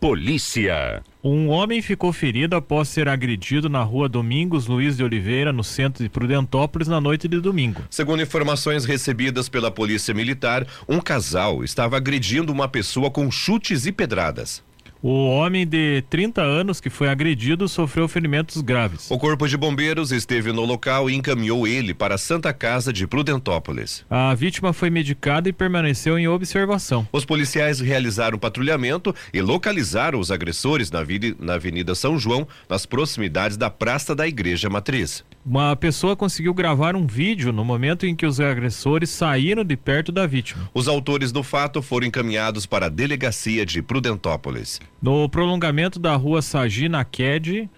Polícia. 0.00 1.02
Um 1.24 1.48
homem 1.48 1.82
ficou 1.82 2.12
ferido 2.12 2.54
após 2.54 2.88
ser 2.88 3.08
agredido 3.08 3.68
na 3.68 3.82
rua 3.82 4.08
Domingos 4.08 4.68
Luiz 4.68 4.96
de 4.96 5.02
Oliveira, 5.02 5.52
no 5.52 5.64
centro 5.64 6.04
de 6.04 6.08
Prudentópolis, 6.08 6.86
na 6.86 7.00
noite 7.00 7.26
de 7.26 7.40
domingo. 7.40 7.82
Segundo 7.90 8.22
informações 8.22 8.84
recebidas 8.84 9.48
pela 9.48 9.72
Polícia 9.72 10.14
Militar, 10.14 10.64
um 10.88 11.00
casal 11.00 11.64
estava 11.64 11.96
agredindo 11.96 12.52
uma 12.52 12.68
pessoa 12.68 13.10
com 13.10 13.28
chutes 13.28 13.86
e 13.86 13.92
pedradas. 13.92 14.62
O 15.00 15.28
homem 15.28 15.64
de 15.66 16.02
30 16.10 16.42
anos 16.42 16.80
que 16.80 16.90
foi 16.90 17.08
agredido 17.08 17.68
sofreu 17.68 18.08
ferimentos 18.08 18.60
graves. 18.60 19.08
O 19.10 19.18
Corpo 19.18 19.46
de 19.46 19.56
Bombeiros 19.56 20.10
esteve 20.10 20.50
no 20.50 20.64
local 20.64 21.08
e 21.08 21.14
encaminhou 21.14 21.68
ele 21.68 21.94
para 21.94 22.16
a 22.16 22.18
Santa 22.18 22.52
Casa 22.52 22.92
de 22.92 23.06
Prudentópolis. 23.06 24.04
A 24.10 24.34
vítima 24.34 24.72
foi 24.72 24.90
medicada 24.90 25.48
e 25.48 25.52
permaneceu 25.52 26.18
em 26.18 26.26
observação. 26.26 27.06
Os 27.12 27.24
policiais 27.24 27.78
realizaram 27.78 28.38
patrulhamento 28.38 29.14
e 29.32 29.40
localizaram 29.40 30.18
os 30.18 30.32
agressores 30.32 30.90
na, 30.90 31.00
na 31.38 31.54
Avenida 31.54 31.94
São 31.94 32.18
João, 32.18 32.46
nas 32.68 32.84
proximidades 32.84 33.56
da 33.56 33.70
Praça 33.70 34.14
da 34.14 34.26
Igreja 34.26 34.68
Matriz. 34.68 35.24
Uma 35.44 35.74
pessoa 35.74 36.14
conseguiu 36.14 36.52
gravar 36.52 36.94
um 36.94 37.06
vídeo 37.06 37.52
no 37.52 37.64
momento 37.64 38.04
em 38.04 38.14
que 38.14 38.26
os 38.26 38.38
agressores 38.38 39.08
saíram 39.10 39.64
de 39.64 39.76
perto 39.76 40.12
da 40.12 40.26
vítima. 40.26 40.68
Os 40.74 40.88
autores 40.88 41.32
do 41.32 41.42
fato 41.42 41.80
foram 41.80 42.06
encaminhados 42.06 42.66
para 42.66 42.86
a 42.86 42.90
delegacia 42.90 43.64
de 43.64 43.80
Prudentópolis. 43.80 44.80
No 45.00 45.28
prolongamento 45.28 45.98
da 45.98 46.14
rua 46.16 46.42
Sagina 46.42 47.04
Ked, 47.04 47.70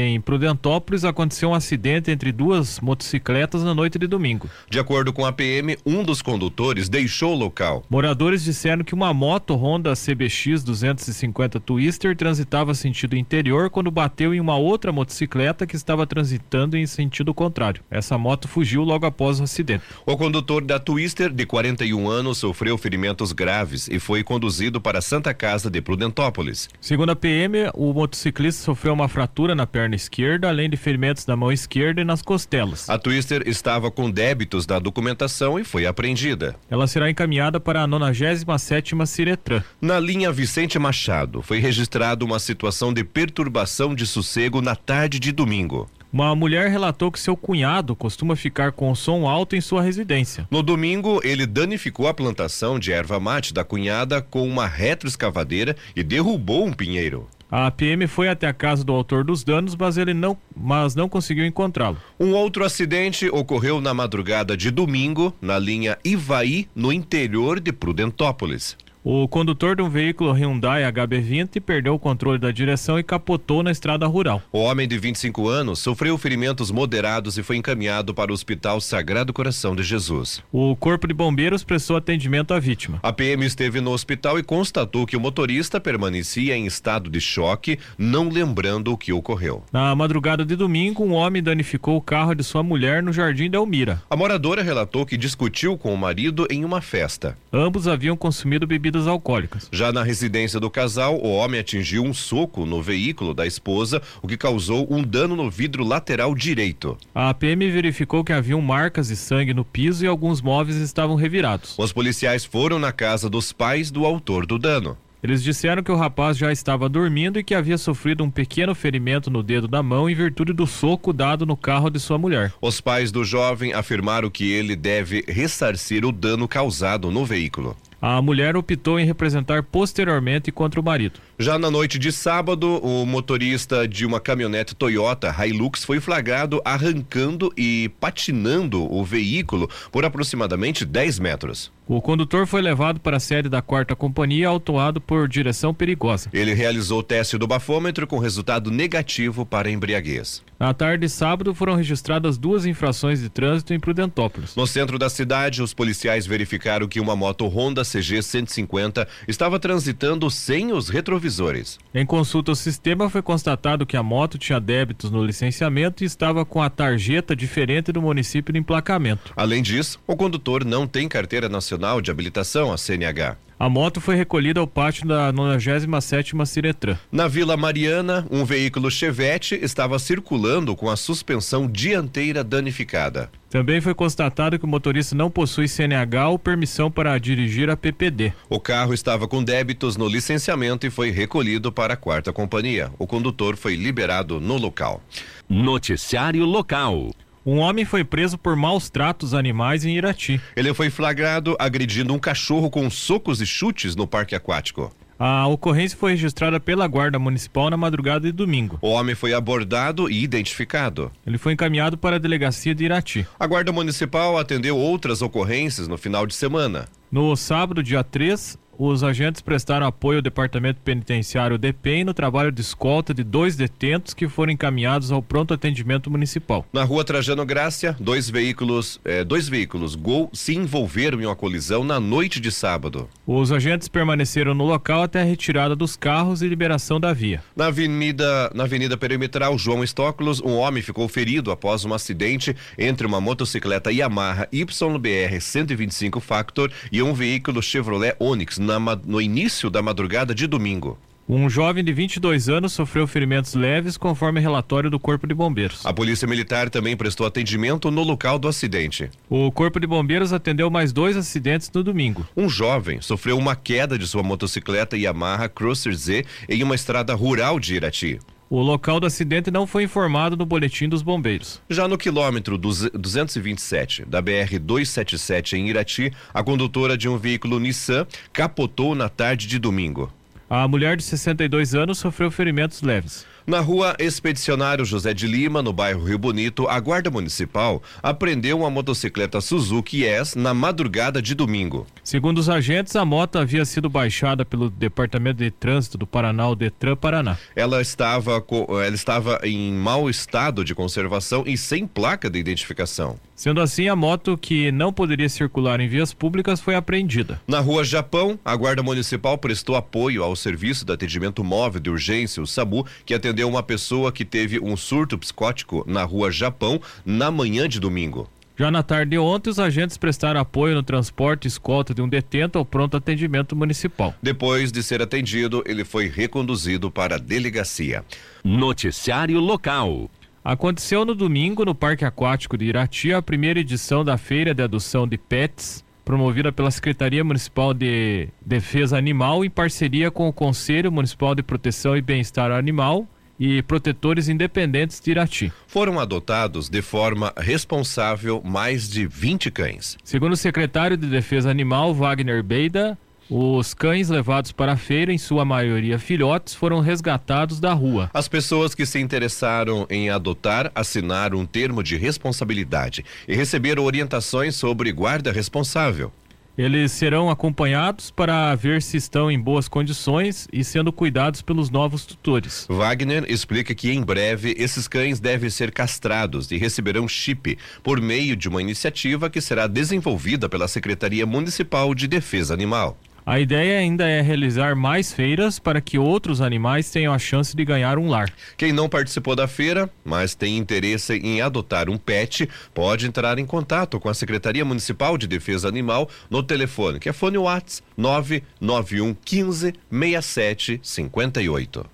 em 0.00 0.20
Prudentópolis 0.20 1.04
aconteceu 1.04 1.50
um 1.50 1.54
acidente 1.54 2.10
entre 2.10 2.32
duas 2.32 2.80
motocicletas 2.80 3.62
na 3.62 3.74
noite 3.74 3.98
de 3.98 4.06
domingo. 4.06 4.48
De 4.70 4.78
acordo 4.78 5.12
com 5.12 5.26
a 5.26 5.32
PM, 5.32 5.76
um 5.84 6.02
dos 6.02 6.22
condutores 6.22 6.88
deixou 6.88 7.34
o 7.34 7.38
local. 7.38 7.84
Moradores 7.90 8.44
disseram 8.44 8.84
que 8.84 8.94
uma 8.94 9.12
moto 9.12 9.54
Honda 9.54 9.94
CBX 9.94 10.62
250 10.62 11.60
Twister 11.60 12.16
transitava 12.16 12.74
sentido 12.74 13.16
interior 13.16 13.70
quando 13.70 13.90
bateu 13.90 14.34
em 14.34 14.40
uma 14.40 14.56
outra 14.56 14.92
motocicleta 14.92 15.66
que 15.66 15.76
estava 15.76 16.06
transitando 16.06 16.76
em 16.76 16.86
sentido 16.86 17.34
contrário. 17.34 17.82
Essa 17.90 18.16
moto 18.16 18.48
fugiu 18.48 18.82
logo 18.82 19.06
após 19.06 19.40
o 19.40 19.44
acidente. 19.44 19.84
O 20.06 20.16
condutor 20.16 20.64
da 20.64 20.78
Twister, 20.78 21.32
de 21.32 21.44
41 21.44 22.08
anos, 22.08 22.38
sofreu 22.38 22.78
ferimentos 22.78 23.32
graves 23.32 23.88
e 23.88 23.98
foi 23.98 24.22
conduzido 24.22 24.80
para 24.80 24.98
a 24.98 25.02
Santa 25.02 25.34
Casa 25.34 25.70
de 25.70 25.80
Prudentópolis. 25.80 26.68
Segundo 26.80 27.10
a 27.10 27.16
PM, 27.16 27.70
o 27.74 27.92
motociclista 27.92 28.62
sofreu 28.62 28.92
uma 28.92 29.08
fratura 29.08 29.54
na 29.54 29.66
perna 29.66 29.87
esquerda, 29.96 30.48
além 30.48 30.68
de 30.68 30.76
ferimentos 30.76 31.26
na 31.26 31.36
mão 31.36 31.52
esquerda 31.52 32.00
e 32.00 32.04
nas 32.04 32.22
costelas. 32.22 32.88
A 32.88 32.98
Twister 32.98 33.42
estava 33.46 33.90
com 33.90 34.10
débitos 34.10 34.66
da 34.66 34.78
documentação 34.78 35.58
e 35.58 35.64
foi 35.64 35.86
apreendida. 35.86 36.56
Ela 36.70 36.86
será 36.86 37.10
encaminhada 37.10 37.60
para 37.60 37.82
a 37.82 37.86
97 37.86 38.94
Ciretran. 39.06 39.62
Na 39.80 39.98
linha 39.98 40.32
Vicente 40.32 40.78
Machado, 40.78 41.42
foi 41.42 41.58
registrada 41.58 42.24
uma 42.24 42.38
situação 42.38 42.92
de 42.92 43.04
perturbação 43.04 43.94
de 43.94 44.06
sossego 44.06 44.60
na 44.60 44.74
tarde 44.74 45.18
de 45.18 45.32
domingo. 45.32 45.88
Uma 46.10 46.34
mulher 46.34 46.70
relatou 46.70 47.12
que 47.12 47.20
seu 47.20 47.36
cunhado 47.36 47.94
costuma 47.94 48.34
ficar 48.34 48.72
com 48.72 48.94
som 48.94 49.28
alto 49.28 49.54
em 49.54 49.60
sua 49.60 49.82
residência. 49.82 50.48
No 50.50 50.62
domingo, 50.62 51.20
ele 51.22 51.44
danificou 51.44 52.08
a 52.08 52.14
plantação 52.14 52.78
de 52.78 52.90
erva 52.92 53.20
mate 53.20 53.52
da 53.52 53.62
cunhada 53.62 54.22
com 54.22 54.48
uma 54.48 54.66
retroescavadeira 54.66 55.76
e 55.94 56.02
derrubou 56.02 56.64
um 56.64 56.72
pinheiro. 56.72 57.28
A 57.50 57.70
PM 57.70 58.06
foi 58.06 58.28
até 58.28 58.46
a 58.46 58.52
casa 58.52 58.84
do 58.84 58.92
autor 58.92 59.24
dos 59.24 59.42
danos, 59.42 59.74
mas 59.74 59.96
ele 59.96 60.12
não, 60.12 60.36
mas 60.54 60.94
não 60.94 61.08
conseguiu 61.08 61.46
encontrá-lo. 61.46 61.96
Um 62.20 62.34
outro 62.34 62.62
acidente 62.62 63.30
ocorreu 63.30 63.80
na 63.80 63.94
madrugada 63.94 64.54
de 64.54 64.70
domingo, 64.70 65.34
na 65.40 65.58
linha 65.58 65.96
Ivaí, 66.04 66.68
no 66.74 66.92
interior 66.92 67.58
de 67.58 67.72
Prudentópolis. 67.72 68.76
O 69.04 69.28
condutor 69.28 69.76
de 69.76 69.82
um 69.82 69.88
veículo 69.88 70.32
Hyundai 70.32 70.82
HB20 70.82 71.60
perdeu 71.60 71.94
o 71.94 71.98
controle 71.98 72.38
da 72.38 72.50
direção 72.50 72.98
e 72.98 73.02
capotou 73.02 73.62
na 73.62 73.70
estrada 73.70 74.06
rural. 74.06 74.42
O 74.52 74.58
homem 74.58 74.88
de 74.88 74.98
25 74.98 75.48
anos 75.48 75.78
sofreu 75.78 76.18
ferimentos 76.18 76.70
moderados 76.70 77.38
e 77.38 77.42
foi 77.42 77.56
encaminhado 77.56 78.12
para 78.12 78.32
o 78.32 78.34
Hospital 78.34 78.80
Sagrado 78.80 79.32
Coração 79.32 79.76
de 79.76 79.84
Jesus. 79.84 80.42
O 80.52 80.74
Corpo 80.74 81.06
de 81.06 81.14
Bombeiros 81.14 81.62
prestou 81.62 81.96
atendimento 81.96 82.52
à 82.52 82.58
vítima. 82.58 82.98
A 83.02 83.12
PM 83.12 83.46
esteve 83.46 83.80
no 83.80 83.92
hospital 83.92 84.38
e 84.38 84.42
constatou 84.42 85.06
que 85.06 85.16
o 85.16 85.20
motorista 85.20 85.80
permanecia 85.80 86.56
em 86.56 86.66
estado 86.66 87.08
de 87.08 87.20
choque, 87.20 87.78
não 87.96 88.28
lembrando 88.28 88.92
o 88.92 88.98
que 88.98 89.12
ocorreu. 89.12 89.62
Na 89.72 89.94
madrugada 89.94 90.44
de 90.44 90.56
domingo, 90.56 91.04
um 91.04 91.12
homem 91.12 91.42
danificou 91.42 91.96
o 91.96 92.02
carro 92.02 92.34
de 92.34 92.42
sua 92.42 92.64
mulher 92.64 93.02
no 93.02 93.12
Jardim 93.12 93.48
da 93.48 93.58
Almira. 93.58 94.02
A 94.10 94.16
moradora 94.16 94.62
relatou 94.62 95.06
que 95.06 95.16
discutiu 95.16 95.78
com 95.78 95.94
o 95.94 95.98
marido 95.98 96.46
em 96.50 96.64
uma 96.64 96.80
festa. 96.80 97.38
Ambos 97.52 97.86
haviam 97.86 98.16
consumido 98.16 98.66
bebidas 98.66 98.87
bebidas 98.88 99.06
alcoólicas. 99.06 99.68
Já 99.70 99.92
na 99.92 100.02
residência 100.02 100.58
do 100.58 100.70
casal, 100.70 101.16
o 101.16 101.30
homem 101.30 101.60
atingiu 101.60 102.02
um 102.02 102.14
soco 102.14 102.64
no 102.64 102.82
veículo 102.82 103.34
da 103.34 103.46
esposa, 103.46 104.02
o 104.22 104.26
que 104.26 104.36
causou 104.36 104.86
um 104.90 105.02
dano 105.02 105.36
no 105.36 105.50
vidro 105.50 105.84
lateral 105.84 106.34
direito. 106.34 106.96
A 107.14 107.32
PM 107.34 107.70
verificou 107.70 108.24
que 108.24 108.32
haviam 108.32 108.60
marcas 108.60 109.08
de 109.08 109.16
sangue 109.16 109.54
no 109.54 109.64
piso 109.64 110.04
e 110.04 110.08
alguns 110.08 110.40
móveis 110.40 110.76
estavam 110.78 111.16
revirados. 111.16 111.74
Os 111.78 111.92
policiais 111.92 112.44
foram 112.44 112.78
na 112.78 112.92
casa 112.92 113.28
dos 113.28 113.52
pais 113.52 113.90
do 113.90 114.04
autor 114.04 114.46
do 114.46 114.58
dano. 114.58 114.96
Eles 115.20 115.42
disseram 115.42 115.82
que 115.82 115.90
o 115.90 115.96
rapaz 115.96 116.38
já 116.38 116.52
estava 116.52 116.88
dormindo 116.88 117.40
e 117.40 117.44
que 117.44 117.54
havia 117.54 117.76
sofrido 117.76 118.22
um 118.22 118.30
pequeno 118.30 118.72
ferimento 118.72 119.28
no 119.28 119.42
dedo 119.42 119.66
da 119.66 119.82
mão 119.82 120.08
em 120.08 120.14
virtude 120.14 120.52
do 120.52 120.64
soco 120.64 121.12
dado 121.12 121.44
no 121.44 121.56
carro 121.56 121.90
de 121.90 121.98
sua 121.98 122.16
mulher. 122.16 122.52
Os 122.62 122.80
pais 122.80 123.10
do 123.10 123.24
jovem 123.24 123.72
afirmaram 123.72 124.30
que 124.30 124.48
ele 124.48 124.76
deve 124.76 125.24
ressarcir 125.26 126.04
o 126.04 126.12
dano 126.12 126.46
causado 126.46 127.10
no 127.10 127.24
veículo. 127.24 127.76
A 128.00 128.22
mulher 128.22 128.56
optou 128.56 128.98
em 128.98 129.04
representar 129.04 129.62
posteriormente 129.62 130.52
contra 130.52 130.80
o 130.80 130.84
marido. 130.84 131.20
Já 131.38 131.58
na 131.58 131.70
noite 131.70 131.98
de 131.98 132.12
sábado, 132.12 132.78
o 132.78 133.04
motorista 133.04 133.88
de 133.88 134.06
uma 134.06 134.20
caminhonete 134.20 134.74
Toyota 134.74 135.34
Hilux 135.44 135.84
foi 135.84 135.98
flagrado 135.98 136.62
arrancando 136.64 137.52
e 137.56 137.90
patinando 138.00 138.92
o 138.92 139.04
veículo 139.04 139.68
por 139.90 140.04
aproximadamente 140.04 140.84
10 140.84 141.18
metros. 141.18 141.72
O 141.88 142.02
condutor 142.02 142.46
foi 142.46 142.60
levado 142.60 143.00
para 143.00 143.16
a 143.16 143.20
sede 143.20 143.48
da 143.48 143.62
quarta 143.62 143.96
companhia, 143.96 144.48
autuado 144.48 145.00
por 145.00 145.26
direção 145.26 145.72
perigosa. 145.72 146.28
Ele 146.34 146.52
realizou 146.52 146.98
o 146.98 147.02
teste 147.02 147.38
do 147.38 147.46
bafômetro 147.46 148.06
com 148.06 148.18
resultado 148.18 148.70
negativo 148.70 149.46
para 149.46 149.70
embriaguez. 149.70 150.44
Na 150.60 150.74
tarde 150.74 151.06
de 151.06 151.08
sábado 151.08 151.54
foram 151.54 151.76
registradas 151.76 152.36
duas 152.36 152.66
infrações 152.66 153.22
de 153.22 153.30
trânsito 153.30 153.72
em 153.72 153.80
Prudentópolis. 153.80 154.54
No 154.54 154.66
centro 154.66 154.98
da 154.98 155.08
cidade, 155.08 155.62
os 155.62 155.72
policiais 155.72 156.26
verificaram 156.26 156.86
que 156.86 157.00
uma 157.00 157.16
moto 157.16 157.46
Honda 157.46 157.84
CG 157.90 158.22
150 158.22 159.06
estava 159.26 159.58
transitando 159.58 160.30
sem 160.30 160.72
os 160.72 160.88
retrovisores. 160.88 161.78
Em 161.94 162.04
consulta 162.04 162.50
ao 162.50 162.56
sistema, 162.56 163.08
foi 163.08 163.22
constatado 163.22 163.86
que 163.86 163.96
a 163.96 164.02
moto 164.02 164.38
tinha 164.38 164.60
débitos 164.60 165.10
no 165.10 165.24
licenciamento 165.24 166.02
e 166.02 166.06
estava 166.06 166.44
com 166.44 166.62
a 166.62 166.70
tarjeta 166.70 167.34
diferente 167.34 167.92
do 167.92 168.02
município 168.02 168.52
de 168.52 168.58
emplacamento. 168.58 169.32
Além 169.36 169.62
disso, 169.62 169.98
o 170.06 170.16
condutor 170.16 170.64
não 170.64 170.86
tem 170.86 171.08
carteira 171.08 171.48
nacional 171.48 172.00
de 172.00 172.10
habilitação, 172.10 172.72
a 172.72 172.78
CNH. 172.78 173.36
A 173.58 173.68
moto 173.68 174.00
foi 174.00 174.14
recolhida 174.14 174.60
ao 174.60 174.68
pátio 174.68 175.04
da 175.04 175.32
97ª 175.32 176.46
Ciretran. 176.46 176.96
Na 177.10 177.26
Vila 177.26 177.56
Mariana, 177.56 178.24
um 178.30 178.44
veículo 178.44 178.88
Chevette 178.88 179.58
estava 179.60 179.98
circulando 179.98 180.76
com 180.76 180.88
a 180.88 180.96
suspensão 180.96 181.66
dianteira 181.66 182.44
danificada. 182.44 183.28
Também 183.50 183.80
foi 183.80 183.94
constatado 183.94 184.58
que 184.58 184.64
o 184.64 184.68
motorista 184.68 185.14
não 185.14 185.30
possui 185.30 185.68
CNH 185.68 186.28
ou 186.28 186.38
permissão 186.38 186.90
para 186.90 187.18
dirigir 187.18 187.70
a 187.70 187.76
PPD. 187.76 188.34
O 188.48 188.60
carro 188.60 188.92
estava 188.92 189.26
com 189.26 189.42
débitos 189.42 189.96
no 189.96 190.06
licenciamento 190.06 190.86
e 190.86 190.90
foi 190.90 191.10
recolhido 191.10 191.72
para 191.72 191.94
a 191.94 191.96
quarta 191.96 192.30
companhia. 192.32 192.90
O 192.98 193.06
condutor 193.06 193.56
foi 193.56 193.74
liberado 193.74 194.38
no 194.38 194.56
local. 194.58 195.02
Noticiário 195.48 196.44
local. 196.44 197.10
Um 197.46 197.60
homem 197.60 197.86
foi 197.86 198.04
preso 198.04 198.36
por 198.36 198.54
maus 198.54 198.90
tratos 198.90 199.32
animais 199.32 199.82
em 199.82 199.96
Irati. 199.96 200.38
Ele 200.54 200.74
foi 200.74 200.90
flagrado 200.90 201.56
agredindo 201.58 202.12
um 202.12 202.18
cachorro 202.18 202.68
com 202.68 202.90
socos 202.90 203.40
e 203.40 203.46
chutes 203.46 203.96
no 203.96 204.06
parque 204.06 204.34
aquático. 204.34 204.92
A 205.18 205.48
ocorrência 205.48 205.98
foi 205.98 206.12
registrada 206.12 206.60
pela 206.60 206.86
Guarda 206.86 207.18
Municipal 207.18 207.68
na 207.68 207.76
madrugada 207.76 208.20
de 208.26 208.32
domingo. 208.32 208.78
O 208.80 208.90
homem 208.90 209.16
foi 209.16 209.34
abordado 209.34 210.08
e 210.08 210.22
identificado. 210.22 211.10
Ele 211.26 211.36
foi 211.36 211.54
encaminhado 211.54 211.98
para 211.98 212.16
a 212.16 212.18
delegacia 212.20 212.72
de 212.72 212.84
Irati. 212.84 213.26
A 213.36 213.44
Guarda 213.44 213.72
Municipal 213.72 214.38
atendeu 214.38 214.76
outras 214.76 215.20
ocorrências 215.20 215.88
no 215.88 215.98
final 215.98 216.24
de 216.24 216.36
semana. 216.36 216.86
No 217.10 217.34
sábado, 217.34 217.82
dia 217.82 218.04
3, 218.04 218.56
os 218.78 219.02
agentes 219.02 219.42
prestaram 219.42 219.86
apoio 219.86 220.18
ao 220.18 220.22
Departamento 220.22 220.80
Penitenciário 220.84 221.58
DEPEN 221.58 222.04
no 222.04 222.14
trabalho 222.14 222.52
de 222.52 222.60
escolta 222.60 223.12
de 223.12 223.24
dois 223.24 223.56
detentos 223.56 224.14
que 224.14 224.28
foram 224.28 224.52
encaminhados 224.52 225.10
ao 225.10 225.20
pronto 225.20 225.52
atendimento 225.52 226.08
municipal. 226.08 226.64
Na 226.72 226.84
rua 226.84 227.04
Trajano 227.04 227.44
Grácia, 227.44 227.96
dois 227.98 228.30
veículos, 228.30 229.00
eh, 229.04 229.24
dois 229.24 229.48
veículos 229.48 229.96
Gol 229.96 230.30
se 230.32 230.54
envolveram 230.54 231.20
em 231.20 231.26
uma 231.26 231.34
colisão 231.34 231.82
na 231.82 231.98
noite 231.98 232.38
de 232.38 232.52
sábado. 232.52 233.08
Os 233.26 233.50
agentes 233.50 233.88
permaneceram 233.88 234.54
no 234.54 234.64
local 234.64 235.02
até 235.02 235.22
a 235.22 235.24
retirada 235.24 235.74
dos 235.74 235.96
carros 235.96 236.40
e 236.40 236.46
liberação 236.46 237.00
da 237.00 237.12
via. 237.12 237.42
Na 237.56 237.66
avenida, 237.66 238.50
na 238.54 238.62
avenida 238.64 238.96
perimetral 238.96 239.58
João 239.58 239.82
Estóculos, 239.82 240.40
um 240.40 240.54
homem 240.54 240.82
ficou 240.82 241.08
ferido 241.08 241.50
após 241.50 241.84
um 241.84 241.92
acidente 241.92 242.54
entre 242.78 243.06
uma 243.06 243.20
motocicleta 243.20 243.90
Yamaha 243.90 244.46
YBR 244.52 245.40
125 245.40 246.20
Factor 246.20 246.70
e 246.92 247.02
um 247.02 247.12
veículo 247.12 247.60
Chevrolet 247.60 248.14
Onix 248.20 248.58
na, 248.68 248.78
no 249.04 249.20
início 249.20 249.68
da 249.70 249.82
madrugada 249.82 250.34
de 250.34 250.46
domingo. 250.46 250.96
Um 251.30 251.50
jovem 251.50 251.84
de 251.84 251.92
22 251.92 252.48
anos 252.48 252.72
sofreu 252.72 253.06
ferimentos 253.06 253.52
leves, 253.52 253.98
conforme 253.98 254.40
relatório 254.40 254.88
do 254.88 254.98
Corpo 254.98 255.26
de 255.26 255.34
Bombeiros. 255.34 255.84
A 255.84 255.92
Polícia 255.92 256.26
Militar 256.26 256.70
também 256.70 256.96
prestou 256.96 257.26
atendimento 257.26 257.90
no 257.90 258.02
local 258.02 258.38
do 258.38 258.48
acidente. 258.48 259.10
O 259.28 259.52
Corpo 259.52 259.78
de 259.78 259.86
Bombeiros 259.86 260.32
atendeu 260.32 260.70
mais 260.70 260.90
dois 260.90 261.18
acidentes 261.18 261.70
no 261.74 261.82
domingo. 261.82 262.26
Um 262.34 262.48
jovem 262.48 263.02
sofreu 263.02 263.36
uma 263.36 263.54
queda 263.54 263.98
de 263.98 264.06
sua 264.06 264.22
motocicleta 264.22 264.96
Yamaha 264.96 265.50
Crosser 265.50 265.94
Z 265.94 266.24
em 266.48 266.62
uma 266.62 266.74
estrada 266.74 267.14
rural 267.14 267.60
de 267.60 267.74
Irati. 267.74 268.18
O 268.50 268.62
local 268.62 268.98
do 268.98 269.06
acidente 269.06 269.50
não 269.50 269.66
foi 269.66 269.82
informado 269.82 270.34
no 270.34 270.46
boletim 270.46 270.88
dos 270.88 271.02
bombeiros. 271.02 271.60
Já 271.68 271.86
no 271.86 271.98
quilômetro 271.98 272.56
227 272.56 274.06
da 274.06 274.22
BR 274.22 274.58
277 274.58 275.56
em 275.56 275.68
Irati, 275.68 276.10
a 276.32 276.42
condutora 276.42 276.96
de 276.96 277.10
um 277.10 277.18
veículo 277.18 277.60
Nissan 277.60 278.06
capotou 278.32 278.94
na 278.94 279.10
tarde 279.10 279.46
de 279.46 279.58
domingo. 279.58 280.10
A 280.48 280.66
mulher 280.66 280.96
de 280.96 281.02
62 281.02 281.74
anos 281.74 281.98
sofreu 281.98 282.30
ferimentos 282.30 282.80
leves. 282.80 283.26
Na 283.48 283.60
rua 283.60 283.96
Expedicionário 283.98 284.84
José 284.84 285.14
de 285.14 285.26
Lima, 285.26 285.62
no 285.62 285.72
bairro 285.72 286.04
Rio 286.04 286.18
Bonito, 286.18 286.68
a 286.68 286.78
Guarda 286.78 287.10
Municipal 287.10 287.82
apreendeu 288.02 288.58
uma 288.58 288.68
motocicleta 288.68 289.40
Suzuki 289.40 290.04
S 290.04 290.36
na 290.36 290.52
madrugada 290.52 291.22
de 291.22 291.34
domingo. 291.34 291.86
Segundo 292.04 292.36
os 292.36 292.50
agentes, 292.50 292.94
a 292.94 293.06
moto 293.06 293.36
havia 293.36 293.64
sido 293.64 293.88
baixada 293.88 294.44
pelo 294.44 294.68
Departamento 294.68 295.38
de 295.38 295.50
Trânsito 295.50 295.96
do 295.96 296.06
Paraná, 296.06 296.46
o 296.46 296.54
Detran 296.54 296.94
Paraná. 296.94 297.38
Ela 297.56 297.80
estava, 297.80 298.44
ela 298.84 298.94
estava 298.94 299.40
em 299.42 299.72
mau 299.72 300.10
estado 300.10 300.62
de 300.62 300.74
conservação 300.74 301.44
e 301.46 301.56
sem 301.56 301.86
placa 301.86 302.28
de 302.28 302.38
identificação. 302.38 303.18
Sendo 303.34 303.60
assim, 303.60 303.88
a 303.88 303.94
moto 303.94 304.36
que 304.36 304.72
não 304.72 304.92
poderia 304.92 305.28
circular 305.28 305.80
em 305.80 305.88
vias 305.88 306.12
públicas 306.12 306.60
foi 306.60 306.74
apreendida. 306.74 307.40
Na 307.46 307.60
rua 307.60 307.84
Japão, 307.84 308.38
a 308.44 308.54
Guarda 308.56 308.82
Municipal 308.82 309.38
prestou 309.38 309.76
apoio 309.76 310.24
ao 310.24 310.34
Serviço 310.36 310.84
de 310.84 310.92
Atendimento 310.92 311.42
Móvel 311.44 311.80
de 311.80 311.88
Urgência, 311.88 312.42
o 312.42 312.46
SAMU, 312.46 312.84
que 313.06 313.14
atendeu 313.14 313.37
uma 313.44 313.62
pessoa 313.62 314.10
que 314.10 314.24
teve 314.24 314.58
um 314.60 314.76
surto 314.76 315.18
psicótico 315.18 315.84
na 315.86 316.04
rua 316.04 316.30
Japão 316.30 316.80
na 317.04 317.30
manhã 317.30 317.68
de 317.68 317.78
domingo. 317.78 318.28
Já 318.58 318.72
na 318.72 318.82
tarde 318.82 319.12
de 319.12 319.18
ontem, 319.18 319.50
os 319.50 319.60
agentes 319.60 319.96
prestaram 319.96 320.40
apoio 320.40 320.74
no 320.74 320.82
transporte 320.82 321.44
e 321.44 321.48
escolta 321.48 321.94
de 321.94 322.02
um 322.02 322.08
detento 322.08 322.58
ao 322.58 322.64
pronto 322.64 322.96
atendimento 322.96 323.54
municipal. 323.54 324.12
Depois 324.20 324.72
de 324.72 324.82
ser 324.82 325.00
atendido, 325.00 325.62
ele 325.64 325.84
foi 325.84 326.08
reconduzido 326.08 326.90
para 326.90 327.14
a 327.14 327.18
delegacia. 327.18 328.04
Noticiário 328.42 329.38
local. 329.38 330.10
Aconteceu 330.42 331.04
no 331.04 331.14
domingo, 331.14 331.64
no 331.64 331.72
Parque 331.72 332.04
Aquático 332.04 332.58
de 332.58 332.64
Irati, 332.64 333.12
a 333.12 333.22
primeira 333.22 333.60
edição 333.60 334.04
da 334.04 334.18
Feira 334.18 334.52
de 334.52 334.62
Adoção 334.62 335.06
de 335.06 335.16
Pets, 335.16 335.84
promovida 336.04 336.50
pela 336.50 336.72
Secretaria 336.72 337.22
Municipal 337.22 337.72
de 337.72 338.28
Defesa 338.44 338.98
Animal 338.98 339.44
em 339.44 339.50
parceria 339.50 340.10
com 340.10 340.26
o 340.26 340.32
Conselho 340.32 340.90
Municipal 340.90 341.32
de 341.32 341.44
Proteção 341.44 341.96
e 341.96 342.02
Bem-Estar 342.02 342.50
Animal 342.50 343.06
e 343.38 343.62
protetores 343.62 344.28
independentes 344.28 345.00
de 345.00 345.10
Irati. 345.10 345.52
Foram 345.66 345.98
adotados 346.00 346.68
de 346.68 346.82
forma 346.82 347.32
responsável 347.36 348.42
mais 348.44 348.88
de 348.88 349.06
20 349.06 349.50
cães. 349.50 349.96
Segundo 350.02 350.32
o 350.32 350.36
secretário 350.36 350.96
de 350.96 351.06
Defesa 351.06 351.50
Animal, 351.50 351.94
Wagner 351.94 352.42
Beida, 352.42 352.98
os 353.30 353.74
cães 353.74 354.08
levados 354.08 354.52
para 354.52 354.72
a 354.72 354.76
feira, 354.76 355.12
em 355.12 355.18
sua 355.18 355.44
maioria 355.44 355.98
filhotes, 355.98 356.54
foram 356.54 356.80
resgatados 356.80 357.60
da 357.60 357.74
rua. 357.74 358.10
As 358.14 358.26
pessoas 358.26 358.74
que 358.74 358.86
se 358.86 358.98
interessaram 358.98 359.86
em 359.90 360.08
adotar 360.08 360.72
assinaram 360.74 361.38
um 361.38 361.44
termo 361.44 361.82
de 361.82 361.96
responsabilidade 361.98 363.04
e 363.26 363.36
receberam 363.36 363.84
orientações 363.84 364.56
sobre 364.56 364.90
guarda 364.92 365.30
responsável. 365.30 366.10
Eles 366.58 366.90
serão 366.90 367.30
acompanhados 367.30 368.10
para 368.10 368.52
ver 368.56 368.82
se 368.82 368.96
estão 368.96 369.30
em 369.30 369.38
boas 369.38 369.68
condições 369.68 370.48
e 370.52 370.64
sendo 370.64 370.92
cuidados 370.92 371.40
pelos 371.40 371.70
novos 371.70 372.04
tutores. 372.04 372.66
Wagner 372.68 373.24
explica 373.28 373.72
que 373.76 373.92
em 373.92 374.02
breve 374.02 374.56
esses 374.58 374.88
cães 374.88 375.20
devem 375.20 375.50
ser 375.50 375.70
castrados 375.70 376.50
e 376.50 376.56
receberão 376.56 377.06
chip 377.06 377.56
por 377.80 378.00
meio 378.00 378.34
de 378.34 378.48
uma 378.48 378.60
iniciativa 378.60 379.30
que 379.30 379.40
será 379.40 379.68
desenvolvida 379.68 380.48
pela 380.48 380.66
Secretaria 380.66 381.24
Municipal 381.24 381.94
de 381.94 382.08
Defesa 382.08 382.54
Animal. 382.54 382.98
A 383.28 383.38
ideia 383.38 383.78
ainda 383.78 384.08
é 384.08 384.22
realizar 384.22 384.74
mais 384.74 385.12
feiras 385.12 385.58
para 385.58 385.82
que 385.82 385.98
outros 385.98 386.40
animais 386.40 386.90
tenham 386.90 387.12
a 387.12 387.18
chance 387.18 387.54
de 387.54 387.62
ganhar 387.62 387.98
um 387.98 388.08
lar. 388.08 388.32
Quem 388.56 388.72
não 388.72 388.88
participou 388.88 389.36
da 389.36 389.46
feira, 389.46 389.90
mas 390.02 390.34
tem 390.34 390.56
interesse 390.56 391.12
em 391.12 391.42
adotar 391.42 391.90
um 391.90 391.98
pet, 391.98 392.48
pode 392.72 393.06
entrar 393.06 393.38
em 393.38 393.44
contato 393.44 394.00
com 394.00 394.08
a 394.08 394.14
Secretaria 394.14 394.64
Municipal 394.64 395.18
de 395.18 395.26
Defesa 395.26 395.68
Animal 395.68 396.08
no 396.30 396.42
telefone, 396.42 396.98
que 396.98 397.10
é 397.10 397.12
fone 397.12 397.36
Whats 397.36 397.82
991 397.98 399.14
15 399.22 399.74
67 399.90 400.80
58. 400.82 401.84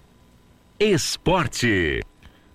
Esporte. 0.78 2.00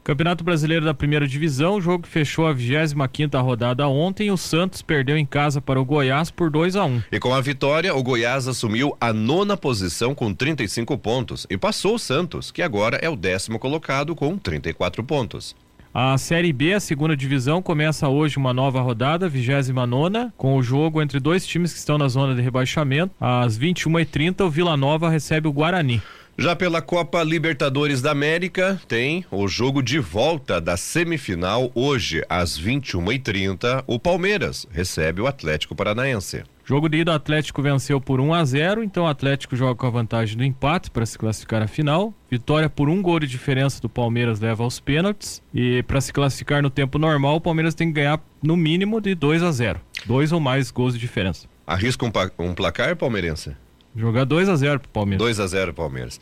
Campeonato 0.10 0.44
Brasileiro 0.44 0.86
da 0.86 0.92
Primeira 0.92 1.28
Divisão, 1.28 1.76
o 1.76 1.82
jogo 1.82 2.08
fechou 2.08 2.48
a 2.48 2.52
25 2.52 3.08
quinta 3.10 3.40
rodada 3.40 3.88
ontem. 3.88 4.32
O 4.32 4.38
Santos 4.38 4.82
perdeu 4.82 5.16
em 5.16 5.24
casa 5.24 5.62
para 5.62 5.80
o 5.80 5.86
Goiás 5.86 6.32
por 6.32 6.50
2 6.50 6.76
a 6.78 6.84
1 6.84 6.88
um. 6.88 7.04
E 7.12 7.20
com 7.20 7.32
a 7.32 7.40
vitória, 7.40 7.94
o 7.94 8.02
Goiás 8.02 8.48
assumiu 8.48 8.98
a 9.00 9.14
nona 9.14 9.56
posição 9.56 10.16
com 10.16 10.34
35 10.34 10.98
pontos 10.98 11.46
e 11.48 11.56
passou 11.60 11.94
o 11.94 12.00
Santos, 12.00 12.50
que 12.50 12.64
agora 12.64 12.98
é 12.98 13.08
o 13.08 13.16
décimo 13.16 13.60
colocado 13.60 14.16
com 14.16 14.36
34 14.36 15.04
pontos. 15.04 15.56
A 15.94 16.18
Série 16.18 16.52
B, 16.52 16.74
a 16.74 16.80
segunda 16.80 17.16
divisão, 17.16 17.62
começa 17.62 18.10
hoje 18.10 18.38
uma 18.38 18.52
nova 18.52 18.82
rodada, 18.82 19.30
29 19.30 19.74
nona, 19.86 20.34
com 20.36 20.56
o 20.56 20.64
jogo 20.64 21.04
entre 21.04 21.20
dois 21.20 21.46
times 21.46 21.72
que 21.72 21.78
estão 21.78 22.00
na 22.00 22.08
zona 22.08 22.34
de 22.34 22.42
rebaixamento. 22.42 23.14
Às 23.22 23.60
21h30, 23.60 24.42
o 24.44 24.50
Vila 24.50 24.76
Nova 24.76 25.08
recebe 25.08 25.48
o 25.48 25.54
Guarani. 25.54 26.02
Já 26.40 26.56
pela 26.56 26.82
Copa 26.82 27.22
Libertadores 27.22 28.02
da 28.02 28.12
América, 28.12 28.80
tem 28.88 29.26
o 29.30 29.46
jogo 29.46 29.84
de 29.84 30.00
volta 30.00 30.62
da 30.62 30.78
semifinal 30.78 31.70
hoje, 31.76 32.24
às 32.30 32.58
21h30. 32.58 33.84
O 33.86 34.00
Palmeiras 34.00 34.66
recebe 34.72 35.20
o 35.20 35.28
Atlético 35.28 35.76
Paranaense. 35.76 36.44
Jogo 36.64 36.88
de 36.88 37.00
ida, 37.00 37.12
o 37.12 37.16
Atlético 37.16 37.62
venceu 37.62 38.00
por 38.00 38.22
1 38.22 38.34
a 38.34 38.46
0 38.46 38.84
então 38.86 39.04
o 39.04 39.08
Atlético 39.08 39.54
joga 39.54 39.76
com 39.76 39.88
a 39.88 39.90
vantagem 39.90 40.38
do 40.38 40.46
empate 40.46 40.90
para 40.90 41.06
se 41.06 41.18
classificar 41.18 41.62
à 41.62 41.68
final. 41.68 42.14
Vitória 42.32 42.70
por 42.70 42.88
um 42.88 43.02
gol 43.02 43.20
de 43.20 43.28
diferença 43.28 43.82
do 43.82 43.90
Palmeiras 43.90 44.40
leva 44.40 44.64
aos 44.64 44.80
pênaltis. 44.80 45.44
E 45.54 45.84
para 45.84 46.00
se 46.00 46.14
classificar 46.14 46.62
no 46.62 46.70
tempo 46.70 46.98
normal, 46.98 47.36
o 47.36 47.42
Palmeiras 47.42 47.76
tem 47.76 47.90
que 47.90 47.96
ganhar 47.96 48.18
no 48.42 48.56
mínimo 48.56 49.02
de 49.02 49.14
2 49.14 49.44
a 49.44 49.52
0 49.52 49.82
Dois 50.06 50.32
ou 50.32 50.40
mais 50.40 50.72
gols 50.72 50.94
de 50.94 51.02
diferença. 51.02 51.50
Arrisca 51.68 52.06
um, 52.06 52.12
um 52.46 52.54
placar, 52.54 52.96
palmeirense? 52.96 53.52
Jogar 54.00 54.24
2 54.24 54.48
a 54.48 54.56
0 54.56 54.80
pro 54.80 54.90
Palmeiras. 54.90 55.20
2 55.20 55.40
a 55.42 55.48
0 55.48 55.74
Palmeiras. 55.74 56.22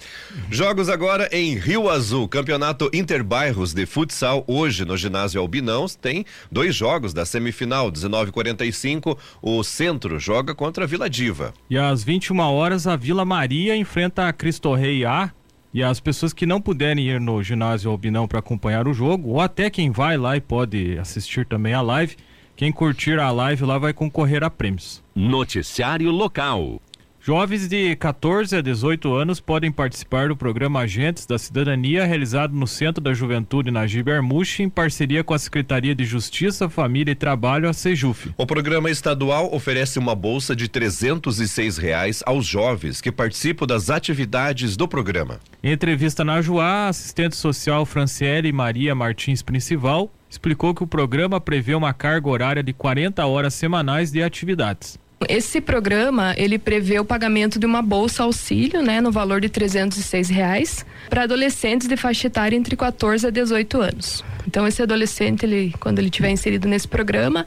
Jogos 0.49 0.89
agora 0.89 1.29
em 1.31 1.55
Rio 1.55 1.87
Azul, 1.89 2.27
Campeonato 2.27 2.89
Interbairros 2.91 3.71
de 3.71 3.85
Futsal 3.85 4.43
hoje 4.47 4.83
no 4.83 4.97
ginásio 4.97 5.39
Albinãos 5.39 5.93
tem 5.93 6.25
dois 6.51 6.73
jogos 6.73 7.13
da 7.13 7.23
semifinal, 7.23 7.91
19:45, 7.91 9.15
o 9.43 9.63
Centro 9.63 10.19
joga 10.19 10.55
contra 10.55 10.85
a 10.85 10.87
Vila 10.87 11.07
Diva. 11.07 11.53
E 11.69 11.77
às 11.77 12.03
21 12.03 12.39
horas 12.39 12.87
a 12.87 12.95
Vila 12.95 13.23
Maria 13.23 13.75
enfrenta 13.75 14.27
a 14.27 14.33
Cristo 14.33 14.73
Rei 14.73 15.05
A. 15.05 15.31
E 15.71 15.83
as 15.83 15.99
pessoas 15.99 16.33
que 16.33 16.47
não 16.47 16.59
puderem 16.59 17.07
ir 17.07 17.21
no 17.21 17.43
ginásio 17.43 17.91
Albinão 17.91 18.27
para 18.27 18.39
acompanhar 18.39 18.87
o 18.87 18.93
jogo, 18.93 19.29
ou 19.29 19.41
até 19.41 19.69
quem 19.69 19.91
vai 19.91 20.17
lá 20.17 20.35
e 20.35 20.41
pode 20.41 20.97
assistir 20.97 21.45
também 21.45 21.75
a 21.75 21.81
live, 21.81 22.15
quem 22.55 22.71
curtir 22.71 23.19
a 23.19 23.29
live 23.29 23.63
lá 23.65 23.77
vai 23.77 23.93
concorrer 23.93 24.43
a 24.43 24.49
prêmios. 24.49 25.03
Noticiário 25.13 26.09
local. 26.09 26.81
Jovens 27.27 27.67
de 27.67 27.93
14 27.97 28.55
a 28.55 28.61
18 28.61 29.13
anos 29.13 29.41
podem 29.41 29.69
participar 29.69 30.29
do 30.29 30.35
programa 30.37 30.79
Agentes 30.79 31.25
da 31.25 31.37
Cidadania, 31.37 32.05
realizado 32.05 32.55
no 32.55 32.65
Centro 32.65 33.03
da 33.03 33.13
Juventude 33.13 33.69
Najib 33.69 34.09
Armuche, 34.09 34.63
em 34.63 34.69
parceria 34.69 35.25
com 35.25 35.33
a 35.33 35.37
Secretaria 35.37 35.93
de 35.93 36.05
Justiça, 36.05 36.69
Família 36.69 37.11
e 37.11 37.15
Trabalho, 37.15 37.67
a 37.67 37.73
Sejuf. 37.73 38.31
O 38.37 38.45
programa 38.45 38.89
estadual 38.89 39.53
oferece 39.53 39.99
uma 39.99 40.15
bolsa 40.15 40.55
de 40.55 40.69
306 40.69 41.77
reais 41.77 42.23
aos 42.25 42.45
jovens 42.45 43.01
que 43.01 43.11
participam 43.11 43.67
das 43.67 43.89
atividades 43.89 44.77
do 44.77 44.87
programa. 44.87 45.37
Em 45.61 45.73
entrevista 45.73 46.23
na 46.23 46.41
Joá, 46.41 46.85
a 46.85 46.87
assistente 46.87 47.35
social 47.35 47.85
Franciele 47.85 48.53
Maria 48.53 48.95
Martins 48.95 49.41
Principal 49.41 50.09
explicou 50.29 50.73
que 50.73 50.83
o 50.85 50.87
programa 50.87 51.41
prevê 51.41 51.75
uma 51.75 51.93
carga 51.93 52.29
horária 52.29 52.63
de 52.63 52.71
40 52.71 53.25
horas 53.25 53.53
semanais 53.53 54.13
de 54.13 54.23
atividades. 54.23 54.97
Esse 55.27 55.59
programa 55.59 56.35
ele 56.37 56.59
prevê 56.59 56.99
o 56.99 57.05
pagamento 57.05 57.57
de 57.57 57.65
uma 57.65 57.81
bolsa 57.81 58.23
auxílio, 58.23 58.83
né, 58.83 59.01
no 59.01 59.11
valor 59.11 59.41
de 59.41 59.49
306 59.49 60.29
reais 60.29 60.85
para 61.09 61.23
adolescentes 61.23 61.87
de 61.87 61.97
faixa 61.97 62.27
etária 62.27 62.55
entre 62.55 62.75
14 62.75 63.25
a 63.25 63.29
18 63.31 63.81
anos. 63.81 64.23
Então 64.47 64.67
esse 64.67 64.81
adolescente, 64.81 65.43
ele, 65.43 65.73
quando 65.79 65.99
ele 65.99 66.09
tiver 66.09 66.29
inserido 66.29 66.67
nesse 66.67 66.87
programa, 66.87 67.45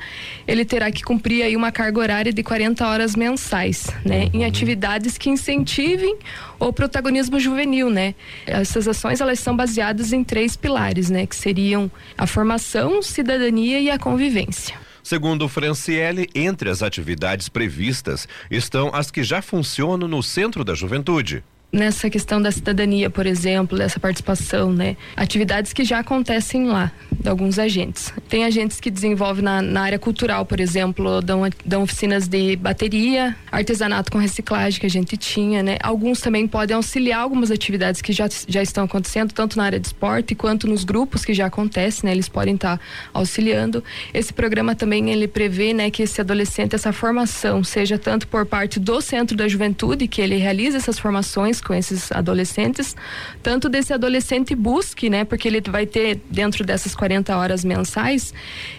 ele 0.48 0.64
terá 0.64 0.90
que 0.90 1.02
cumprir 1.02 1.42
aí 1.42 1.56
uma 1.56 1.70
carga 1.70 2.00
horária 2.00 2.32
de 2.32 2.42
40 2.42 2.86
horas 2.86 3.14
mensais, 3.14 3.86
né, 4.04 4.28
em 4.34 4.44
atividades 4.44 5.16
que 5.16 5.30
incentivem 5.30 6.16
o 6.58 6.72
protagonismo 6.72 7.38
juvenil, 7.38 7.88
né. 7.88 8.16
Essas 8.46 8.88
ações 8.88 9.20
elas 9.20 9.38
são 9.38 9.56
baseadas 9.56 10.12
em 10.12 10.24
três 10.24 10.56
pilares, 10.56 11.08
né, 11.08 11.24
que 11.24 11.36
seriam 11.36 11.90
a 12.18 12.26
formação, 12.26 13.00
cidadania 13.00 13.80
e 13.80 13.88
a 13.90 13.98
convivência. 13.98 14.89
Segundo 15.02 15.48
Franciele, 15.48 16.28
entre 16.34 16.70
as 16.70 16.82
atividades 16.82 17.48
previstas 17.48 18.28
estão 18.50 18.90
as 18.92 19.10
que 19.10 19.22
já 19.22 19.40
funcionam 19.40 20.06
no 20.06 20.22
Centro 20.22 20.64
da 20.64 20.74
Juventude. 20.74 21.42
Nessa 21.72 22.10
questão 22.10 22.42
da 22.42 22.50
cidadania, 22.50 23.08
por 23.08 23.26
exemplo, 23.26 23.78
dessa 23.78 24.00
participação, 24.00 24.72
né? 24.72 24.96
Atividades 25.16 25.72
que 25.72 25.84
já 25.84 26.00
acontecem 26.00 26.66
lá, 26.66 26.90
de 27.12 27.28
alguns 27.28 27.58
agentes. 27.58 28.12
Tem 28.28 28.44
agentes 28.44 28.80
que 28.80 28.90
desenvolvem 28.90 29.44
na, 29.44 29.62
na 29.62 29.82
área 29.82 29.98
cultural, 29.98 30.44
por 30.44 30.58
exemplo, 30.58 31.20
dão, 31.20 31.42
dão 31.64 31.82
oficinas 31.82 32.26
de 32.26 32.56
bateria, 32.56 33.36
artesanato 33.52 34.10
com 34.10 34.18
reciclagem 34.18 34.80
que 34.80 34.86
a 34.86 34.90
gente 34.90 35.16
tinha, 35.16 35.62
né? 35.62 35.76
Alguns 35.82 36.20
também 36.20 36.46
podem 36.46 36.74
auxiliar 36.74 37.20
algumas 37.20 37.50
atividades 37.50 38.02
que 38.02 38.12
já, 38.12 38.28
já 38.48 38.62
estão 38.62 38.84
acontecendo, 38.84 39.32
tanto 39.32 39.56
na 39.56 39.64
área 39.64 39.78
de 39.78 39.86
esporte 39.86 40.34
quanto 40.34 40.66
nos 40.66 40.82
grupos 40.82 41.24
que 41.24 41.32
já 41.32 41.46
acontecem, 41.46 42.08
né? 42.08 42.12
Eles 42.12 42.28
podem 42.28 42.54
estar 42.54 42.78
tá 42.78 42.84
auxiliando. 43.14 43.84
Esse 44.12 44.32
programa 44.32 44.74
também 44.74 45.10
ele 45.10 45.28
prevê, 45.28 45.72
né, 45.72 45.90
que 45.90 46.02
esse 46.02 46.20
adolescente, 46.20 46.74
essa 46.74 46.92
formação, 46.92 47.62
seja 47.62 47.98
tanto 47.98 48.26
por 48.26 48.44
parte 48.44 48.80
do 48.80 49.00
Centro 49.00 49.36
da 49.36 49.46
Juventude, 49.46 50.08
que 50.08 50.20
ele 50.20 50.36
realiza 50.36 50.76
essas 50.76 50.98
formações 50.98 51.59
com 51.60 51.74
esses 51.74 52.10
adolescentes, 52.12 52.96
tanto 53.42 53.68
desse 53.68 53.92
adolescente 53.92 54.54
busque, 54.54 55.10
né, 55.10 55.24
porque 55.24 55.48
ele 55.48 55.60
vai 55.60 55.86
ter 55.86 56.20
dentro 56.30 56.64
dessas 56.64 56.94
40 56.94 57.36
horas 57.36 57.64
mensais, 57.64 58.32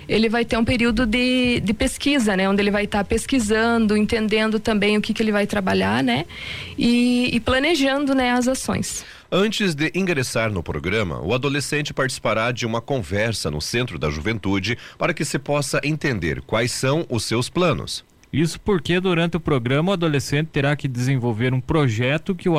ele 0.07 0.29
vai 0.29 0.45
ter 0.45 0.57
um 0.57 0.65
período 0.65 1.05
de, 1.05 1.59
de 1.59 1.73
pesquisa, 1.73 2.35
né, 2.35 2.49
onde 2.49 2.61
ele 2.61 2.71
vai 2.71 2.85
estar 2.85 2.99
tá 2.99 3.03
pesquisando, 3.03 3.95
entendendo 3.95 4.59
também 4.59 4.97
o 4.97 5.01
que, 5.01 5.13
que 5.13 5.21
ele 5.21 5.31
vai 5.31 5.47
trabalhar, 5.47 6.03
né, 6.03 6.25
e, 6.77 7.29
e 7.33 7.39
planejando, 7.39 8.13
né, 8.13 8.31
as 8.31 8.47
ações. 8.47 9.05
Antes 9.33 9.73
de 9.73 9.89
ingressar 9.95 10.51
no 10.51 10.61
programa, 10.61 11.21
o 11.21 11.33
adolescente 11.33 11.93
participará 11.93 12.51
de 12.51 12.65
uma 12.65 12.81
conversa 12.81 13.49
no 13.49 13.61
Centro 13.61 13.97
da 13.97 14.09
Juventude 14.09 14.77
para 14.97 15.13
que 15.13 15.23
se 15.23 15.39
possa 15.39 15.79
entender 15.85 16.41
quais 16.41 16.73
são 16.73 17.05
os 17.09 17.23
seus 17.23 17.47
planos. 17.47 18.03
Isso 18.31 18.59
porque 18.59 18.99
durante 18.99 19.37
o 19.37 19.39
programa 19.39 19.91
o 19.91 19.93
adolescente 19.93 20.47
terá 20.47 20.75
que 20.75 20.87
desenvolver 20.87 21.53
um 21.53 21.59
projeto 21.59 22.33
que 22.33 22.47
o, 22.47 22.55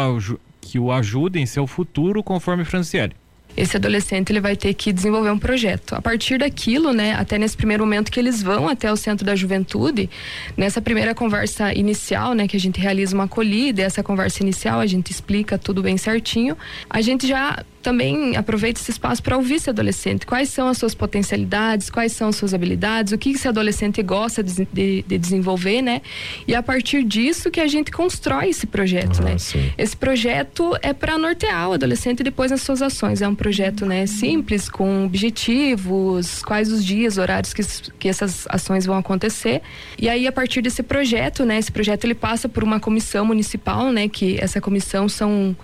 que 0.61 0.79
o 0.79 0.93
ajude 0.93 1.39
em 1.39 1.47
seu 1.47 1.67
futuro, 1.67 2.23
conforme 2.23 2.65
Franciele 2.65 3.15
esse 3.57 3.77
adolescente 3.77 4.31
ele 4.31 4.41
vai 4.41 4.57
ter 4.57 4.73
que 4.75 4.93
desenvolver 4.93 5.31
um 5.31 5.39
projeto. 5.39 5.95
A 5.95 6.01
partir 6.01 6.39
daquilo, 6.39 6.93
né, 6.93 7.15
até 7.15 7.39
nesse 7.39 7.57
primeiro 7.57 7.85
momento 7.85 8.11
que 8.11 8.19
eles 8.19 8.43
vão 8.43 8.69
até 8.69 8.91
o 8.91 8.97
centro 8.97 9.27
da 9.27 9.37
juventude, 9.37 10.09
nessa 10.57 10.81
primeira 10.81 11.15
conversa 11.15 11.73
inicial, 11.75 12.35
né, 12.35 12.49
que 12.49 12.57
a 12.57 12.61
gente 12.61 12.81
realiza 12.81 13.15
uma 13.15 13.25
acolhida, 13.25 13.83
essa 13.83 14.03
conversa 14.03 14.43
inicial 14.43 14.81
a 14.81 14.87
gente 14.87 15.11
explica 15.11 15.59
tudo 15.59 15.83
bem 15.83 15.97
certinho, 15.97 16.57
a 16.89 17.01
gente 17.01 17.27
já 17.27 17.65
também 17.83 18.37
aproveita 18.37 18.81
esse 18.81 18.91
espaço 18.91 19.23
para 19.23 19.37
ouvir 19.37 19.55
esse 19.55 19.69
adolescente. 19.69 20.25
Quais 20.25 20.49
são 20.49 20.69
as 20.69 20.79
suas 20.79 20.95
potencialidades, 20.95 21.91
quais 21.91 22.13
são 22.13 22.29
as 22.29 22.37
suas 22.37 22.55
habilidades, 22.55 23.13
o 23.13 23.19
que 23.19 23.31
esse 23.31 23.49
adolescente 23.49 24.03
gosta 24.03 24.43
de, 24.43 24.67
de, 24.73 25.05
de 25.07 25.19
desenvolver, 25.19 25.83
né? 25.83 26.01
E 26.47 26.55
a 26.55 26.63
partir 26.63 27.03
disso 27.03 27.51
que 27.51 27.61
a 27.61 27.67
gente 27.67 27.91
constrói 27.91 28.49
esse 28.49 28.67
projeto, 28.67 29.21
ah, 29.21 29.25
né? 29.25 29.39
Sim. 29.39 29.71
Esse 29.77 29.97
projeto 29.97 30.77
é 30.81 30.93
para 30.93 31.19
nortear 31.19 31.71
o 31.71 31.73
adolescente 31.73 32.23
depois 32.23 32.51
nas 32.51 32.63
suas 32.63 32.81
ações. 32.81 33.21
É 33.21 33.29
um 33.29 33.35
projeto 33.35 33.85
né, 33.85 34.07
simples, 34.07 34.69
com 34.69 35.05
objetivos, 35.05 36.43
quais 36.43 36.71
os 36.71 36.85
dias, 36.85 37.19
horários 37.19 37.53
que, 37.53 37.63
que 37.99 38.09
essas 38.09 38.47
ações 38.49 38.87
vão 38.87 38.97
acontecer. 38.97 39.61
E 39.99 40.09
aí, 40.09 40.27
a 40.27 40.33
partir 40.33 40.63
desse 40.63 40.83
projeto, 40.83 41.45
né, 41.45 41.59
esse 41.59 41.73
projeto 41.73 42.05
ele 42.05 42.15
passa 42.15 42.49
por 42.49 42.63
uma 42.63 42.79
comissão 42.79 43.25
municipal, 43.25 43.91
né, 43.91 44.09
que 44.09 44.39
essa 44.41 44.61
comissão 44.61 45.09
são 45.09 45.57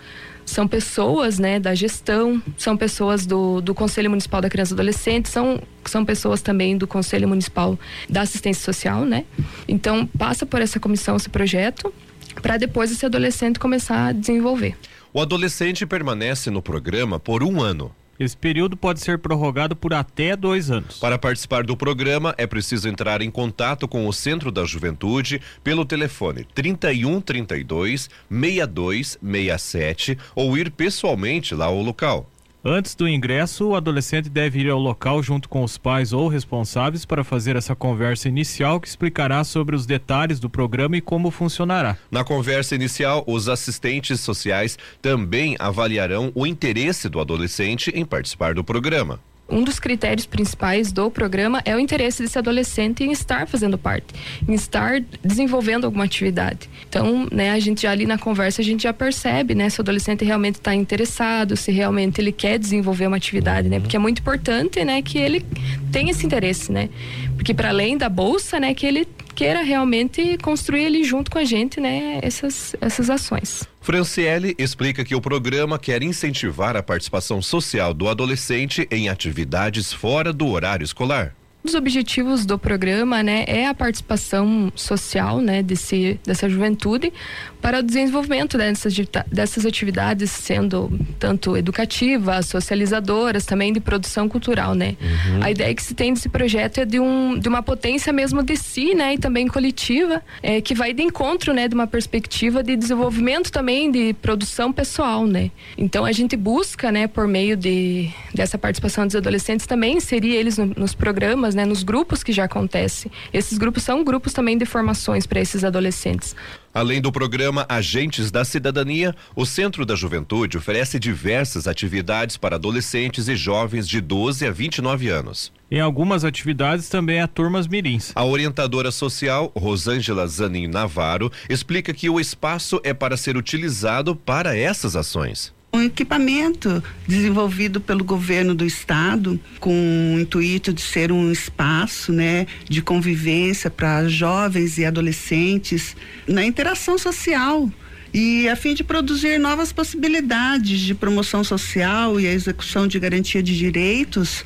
são 0.48 0.66
pessoas 0.66 1.38
né, 1.38 1.60
da 1.60 1.74
gestão, 1.74 2.42
são 2.56 2.74
pessoas 2.74 3.26
do, 3.26 3.60
do 3.60 3.74
Conselho 3.74 4.08
Municipal 4.08 4.40
da 4.40 4.48
Criança 4.48 4.72
e 4.72 4.74
Adolescente, 4.74 5.28
são, 5.28 5.60
são 5.84 6.06
pessoas 6.06 6.40
também 6.40 6.76
do 6.76 6.86
Conselho 6.86 7.28
Municipal 7.28 7.78
da 8.08 8.22
Assistência 8.22 8.64
Social, 8.64 9.04
né? 9.04 9.26
Então 9.68 10.06
passa 10.06 10.46
por 10.46 10.62
essa 10.62 10.80
comissão 10.80 11.16
esse 11.16 11.28
projeto 11.28 11.92
para 12.40 12.56
depois 12.56 12.90
esse 12.90 13.04
adolescente 13.04 13.58
começar 13.58 14.06
a 14.06 14.12
desenvolver. 14.12 14.74
O 15.12 15.20
adolescente 15.20 15.84
permanece 15.84 16.50
no 16.50 16.62
programa 16.62 17.20
por 17.20 17.42
um 17.42 17.60
ano. 17.60 17.94
Esse 18.18 18.36
período 18.36 18.76
pode 18.76 19.00
ser 19.00 19.18
prorrogado 19.18 19.76
por 19.76 19.94
até 19.94 20.34
dois 20.34 20.70
anos. 20.70 20.98
Para 20.98 21.16
participar 21.16 21.62
do 21.62 21.76
programa, 21.76 22.34
é 22.36 22.46
preciso 22.46 22.88
entrar 22.88 23.22
em 23.22 23.30
contato 23.30 23.86
com 23.86 24.08
o 24.08 24.12
Centro 24.12 24.50
da 24.50 24.64
Juventude 24.64 25.40
pelo 25.62 25.84
telefone 25.84 26.44
31 26.52 27.20
32 27.20 28.10
62 28.30 29.18
67 29.22 30.18
ou 30.34 30.58
ir 30.58 30.70
pessoalmente 30.70 31.54
lá 31.54 31.66
ao 31.66 31.80
local. 31.80 32.28
Antes 32.70 32.94
do 32.94 33.08
ingresso, 33.08 33.68
o 33.68 33.74
adolescente 33.74 34.28
deve 34.28 34.60
ir 34.60 34.68
ao 34.68 34.78
local 34.78 35.22
junto 35.22 35.48
com 35.48 35.64
os 35.64 35.78
pais 35.78 36.12
ou 36.12 36.28
responsáveis 36.28 37.06
para 37.06 37.24
fazer 37.24 37.56
essa 37.56 37.74
conversa 37.74 38.28
inicial 38.28 38.78
que 38.78 38.86
explicará 38.86 39.42
sobre 39.42 39.74
os 39.74 39.86
detalhes 39.86 40.38
do 40.38 40.50
programa 40.50 40.94
e 40.94 41.00
como 41.00 41.30
funcionará. 41.30 41.96
Na 42.10 42.22
conversa 42.22 42.74
inicial, 42.74 43.24
os 43.26 43.48
assistentes 43.48 44.20
sociais 44.20 44.76
também 45.00 45.56
avaliarão 45.58 46.30
o 46.34 46.46
interesse 46.46 47.08
do 47.08 47.18
adolescente 47.18 47.90
em 47.94 48.04
participar 48.04 48.52
do 48.52 48.62
programa 48.62 49.18
um 49.48 49.62
dos 49.62 49.80
critérios 49.80 50.26
principais 50.26 50.92
do 50.92 51.10
programa 51.10 51.62
é 51.64 51.74
o 51.74 51.78
interesse 51.78 52.22
desse 52.22 52.38
adolescente 52.38 53.02
em 53.02 53.10
estar 53.12 53.46
fazendo 53.46 53.78
parte, 53.78 54.14
em 54.46 54.52
estar 54.52 55.00
desenvolvendo 55.24 55.84
alguma 55.84 56.04
atividade. 56.04 56.68
Então, 56.88 57.26
né, 57.32 57.50
a 57.50 57.58
gente 57.58 57.82
já 57.82 57.90
ali 57.90 58.06
na 58.06 58.18
conversa 58.18 58.60
a 58.60 58.64
gente 58.64 58.82
já 58.82 58.92
percebe, 58.92 59.54
né, 59.54 59.70
se 59.70 59.80
o 59.80 59.82
adolescente 59.82 60.24
realmente 60.24 60.56
está 60.56 60.74
interessado, 60.74 61.56
se 61.56 61.72
realmente 61.72 62.20
ele 62.20 62.32
quer 62.32 62.58
desenvolver 62.58 63.06
uma 63.06 63.16
atividade, 63.16 63.68
né, 63.68 63.80
porque 63.80 63.96
é 63.96 63.98
muito 63.98 64.20
importante, 64.20 64.84
né, 64.84 65.00
que 65.00 65.18
ele 65.18 65.44
tenha 65.90 66.10
esse 66.10 66.26
interesse, 66.26 66.70
né, 66.70 66.90
porque 67.34 67.54
para 67.54 67.70
além 67.70 67.96
da 67.96 68.08
bolsa, 68.08 68.60
né, 68.60 68.74
que 68.74 68.86
ele 68.86 69.08
queira 69.38 69.62
realmente 69.62 70.36
construir 70.38 70.86
ali 70.86 71.04
junto 71.04 71.30
com 71.30 71.38
a 71.38 71.44
gente, 71.44 71.80
né, 71.80 72.18
essas, 72.22 72.74
essas 72.80 73.08
ações. 73.08 73.62
Franciele 73.80 74.52
explica 74.58 75.04
que 75.04 75.14
o 75.14 75.20
programa 75.20 75.78
quer 75.78 76.02
incentivar 76.02 76.76
a 76.76 76.82
participação 76.82 77.40
social 77.40 77.94
do 77.94 78.08
adolescente 78.08 78.88
em 78.90 79.08
atividades 79.08 79.92
fora 79.92 80.32
do 80.32 80.48
horário 80.48 80.84
escolar 80.84 81.36
dos 81.62 81.74
objetivos 81.74 82.46
do 82.46 82.58
programa, 82.58 83.22
né, 83.22 83.44
é 83.46 83.66
a 83.66 83.74
participação 83.74 84.72
social, 84.74 85.38
né, 85.40 85.62
desse, 85.62 86.18
dessa 86.24 86.48
juventude 86.48 87.12
para 87.60 87.80
o 87.80 87.82
desenvolvimento 87.82 88.56
dessas, 88.56 88.94
dessas 89.30 89.66
atividades, 89.66 90.30
sendo 90.30 90.90
tanto 91.18 91.56
educativas, 91.56 92.46
socializadoras, 92.46 93.44
também 93.44 93.72
de 93.72 93.80
produção 93.80 94.28
cultural, 94.28 94.74
né. 94.74 94.96
Uhum. 95.00 95.42
A 95.42 95.50
ideia 95.50 95.74
que 95.74 95.82
se 95.82 95.94
tem 95.94 96.12
desse 96.12 96.28
projeto 96.28 96.78
é 96.78 96.84
de, 96.84 97.00
um, 97.00 97.38
de 97.38 97.48
uma 97.48 97.62
potência 97.62 98.12
mesmo 98.12 98.42
de 98.42 98.56
si, 98.56 98.94
né, 98.94 99.14
e 99.14 99.18
também 99.18 99.48
coletiva, 99.48 100.22
é, 100.42 100.60
que 100.60 100.74
vai 100.74 100.92
de 100.92 101.02
encontro, 101.02 101.52
né, 101.52 101.68
de 101.68 101.74
uma 101.74 101.86
perspectiva 101.86 102.62
de 102.62 102.76
desenvolvimento 102.76 103.50
também 103.50 103.90
de 103.90 104.14
produção 104.14 104.72
pessoal, 104.72 105.26
né. 105.26 105.50
Então 105.76 106.04
a 106.04 106.12
gente 106.12 106.36
busca, 106.36 106.92
né, 106.92 107.06
por 107.06 107.26
meio 107.26 107.56
de 107.56 108.10
dessa 108.32 108.56
participação 108.56 109.06
dos 109.06 109.16
adolescentes 109.16 109.66
também 109.66 109.96
inserir 109.96 110.34
eles 110.34 110.58
no, 110.58 110.66
nos 110.66 110.94
programas, 110.94 111.54
né, 111.54 111.64
nos 111.64 111.82
grupos 111.82 112.22
que 112.22 112.32
já 112.32 112.44
acontece. 112.44 113.10
Esses 113.32 113.58
grupos 113.58 113.82
são 113.82 114.04
grupos 114.04 114.32
também 114.32 114.56
de 114.56 114.64
formações 114.64 115.26
para 115.26 115.40
esses 115.40 115.64
adolescentes. 115.64 116.34
Além 116.78 117.00
do 117.00 117.10
programa 117.10 117.66
Agentes 117.68 118.30
da 118.30 118.44
Cidadania, 118.44 119.12
o 119.34 119.44
Centro 119.44 119.84
da 119.84 119.96
Juventude 119.96 120.56
oferece 120.56 120.96
diversas 120.96 121.66
atividades 121.66 122.36
para 122.36 122.54
adolescentes 122.54 123.26
e 123.26 123.34
jovens 123.34 123.88
de 123.88 124.00
12 124.00 124.46
a 124.46 124.52
29 124.52 125.08
anos. 125.08 125.52
Em 125.68 125.80
algumas 125.80 126.24
atividades 126.24 126.88
também 126.88 127.20
há 127.20 127.26
turmas 127.26 127.66
mirins. 127.66 128.12
A 128.14 128.24
orientadora 128.24 128.92
social, 128.92 129.50
Rosângela 129.56 130.24
Zanin 130.28 130.68
Navarro, 130.68 131.32
explica 131.50 131.92
que 131.92 132.08
o 132.08 132.20
espaço 132.20 132.80
é 132.84 132.94
para 132.94 133.16
ser 133.16 133.36
utilizado 133.36 134.14
para 134.14 134.56
essas 134.56 134.94
ações 134.94 135.52
um 135.72 135.82
equipamento 135.82 136.82
desenvolvido 137.06 137.80
pelo 137.80 138.02
governo 138.02 138.54
do 138.54 138.64
estado 138.64 139.38
com 139.60 140.14
o 140.14 140.20
intuito 140.20 140.72
de 140.72 140.80
ser 140.80 141.12
um 141.12 141.30
espaço, 141.30 142.12
né, 142.12 142.46
de 142.68 142.80
convivência 142.80 143.70
para 143.70 144.08
jovens 144.08 144.78
e 144.78 144.84
adolescentes 144.84 145.94
na 146.26 146.44
interação 146.44 146.96
social 146.96 147.70
e 148.12 148.48
a 148.48 148.56
fim 148.56 148.74
de 148.74 148.82
produzir 148.82 149.38
novas 149.38 149.72
possibilidades 149.72 150.80
de 150.80 150.94
promoção 150.94 151.44
social 151.44 152.18
e 152.18 152.26
a 152.26 152.32
execução 152.32 152.86
de 152.86 152.98
garantia 152.98 153.42
de 153.42 153.56
direitos 153.56 154.42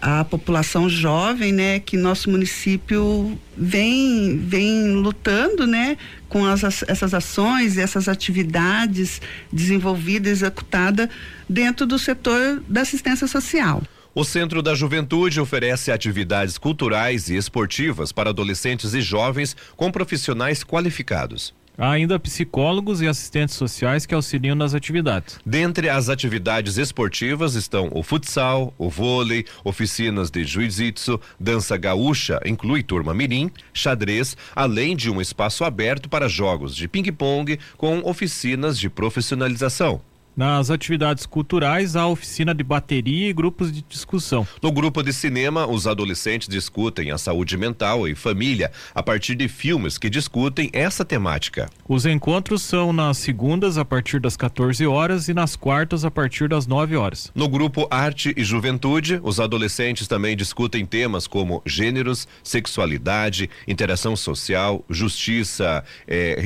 à 0.00 0.24
população 0.24 0.88
jovem, 0.88 1.52
né, 1.52 1.80
que 1.80 1.96
nosso 1.96 2.30
município 2.30 3.38
vem 3.56 4.38
vem 4.38 4.94
lutando, 4.94 5.66
né, 5.66 5.96
com 6.28 6.44
as, 6.44 6.82
essas 6.88 7.12
ações 7.14 7.76
essas 7.76 8.08
atividades 8.08 9.20
desenvolvidas, 9.52 10.32
executadas 10.32 11.08
dentro 11.48 11.86
do 11.86 11.98
setor 11.98 12.62
da 12.68 12.82
assistência 12.82 13.26
social. 13.26 13.82
O 14.12 14.24
Centro 14.24 14.60
da 14.60 14.74
Juventude 14.74 15.40
oferece 15.40 15.92
atividades 15.92 16.58
culturais 16.58 17.28
e 17.30 17.36
esportivas 17.36 18.10
para 18.10 18.30
adolescentes 18.30 18.92
e 18.92 19.00
jovens 19.00 19.56
com 19.76 19.90
profissionais 19.90 20.64
qualificados. 20.64 21.54
Há 21.80 21.92
ainda 21.92 22.20
psicólogos 22.20 23.00
e 23.00 23.08
assistentes 23.08 23.54
sociais 23.54 24.04
que 24.04 24.14
auxiliam 24.14 24.54
nas 24.54 24.74
atividades. 24.74 25.40
Dentre 25.46 25.88
as 25.88 26.10
atividades 26.10 26.76
esportivas 26.76 27.54
estão 27.54 27.88
o 27.94 28.02
futsal, 28.02 28.74
o 28.76 28.90
vôlei, 28.90 29.46
oficinas 29.64 30.30
de 30.30 30.44
jiu-jitsu, 30.44 31.18
dança 31.40 31.78
gaúcha, 31.78 32.38
inclui 32.44 32.82
turma 32.82 33.14
mirim, 33.14 33.50
xadrez, 33.72 34.36
além 34.54 34.94
de 34.94 35.10
um 35.10 35.22
espaço 35.22 35.64
aberto 35.64 36.06
para 36.06 36.28
jogos 36.28 36.76
de 36.76 36.86
ping-pong 36.86 37.58
com 37.78 38.00
oficinas 38.00 38.78
de 38.78 38.90
profissionalização. 38.90 40.02
Nas 40.36 40.70
atividades 40.70 41.26
culturais, 41.26 41.96
há 41.96 42.06
oficina 42.06 42.54
de 42.54 42.62
bateria 42.62 43.28
e 43.28 43.32
grupos 43.32 43.72
de 43.72 43.84
discussão. 43.88 44.46
No 44.62 44.70
grupo 44.70 45.02
de 45.02 45.12
cinema, 45.12 45.66
os 45.66 45.86
adolescentes 45.86 46.48
discutem 46.48 47.10
a 47.10 47.18
saúde 47.18 47.56
mental 47.56 48.06
e 48.06 48.14
família 48.14 48.70
a 48.94 49.02
partir 49.02 49.34
de 49.34 49.48
filmes 49.48 49.98
que 49.98 50.08
discutem 50.08 50.70
essa 50.72 51.04
temática. 51.04 51.68
Os 51.86 52.06
encontros 52.06 52.62
são 52.62 52.92
nas 52.92 53.18
segundas 53.18 53.76
a 53.76 53.84
partir 53.84 54.20
das 54.20 54.36
14 54.36 54.86
horas 54.86 55.28
e 55.28 55.34
nas 55.34 55.56
quartas 55.56 56.04
a 56.04 56.10
partir 56.10 56.48
das 56.48 56.66
9 56.66 56.96
horas. 56.96 57.30
No 57.34 57.48
grupo 57.48 57.88
Arte 57.90 58.32
e 58.36 58.44
Juventude, 58.44 59.20
os 59.22 59.40
adolescentes 59.40 60.06
também 60.06 60.36
discutem 60.36 60.86
temas 60.86 61.26
como 61.26 61.60
gêneros, 61.66 62.28
sexualidade, 62.42 63.50
interação 63.66 64.14
social, 64.14 64.84
justiça 64.88 65.84
eh, 66.06 66.38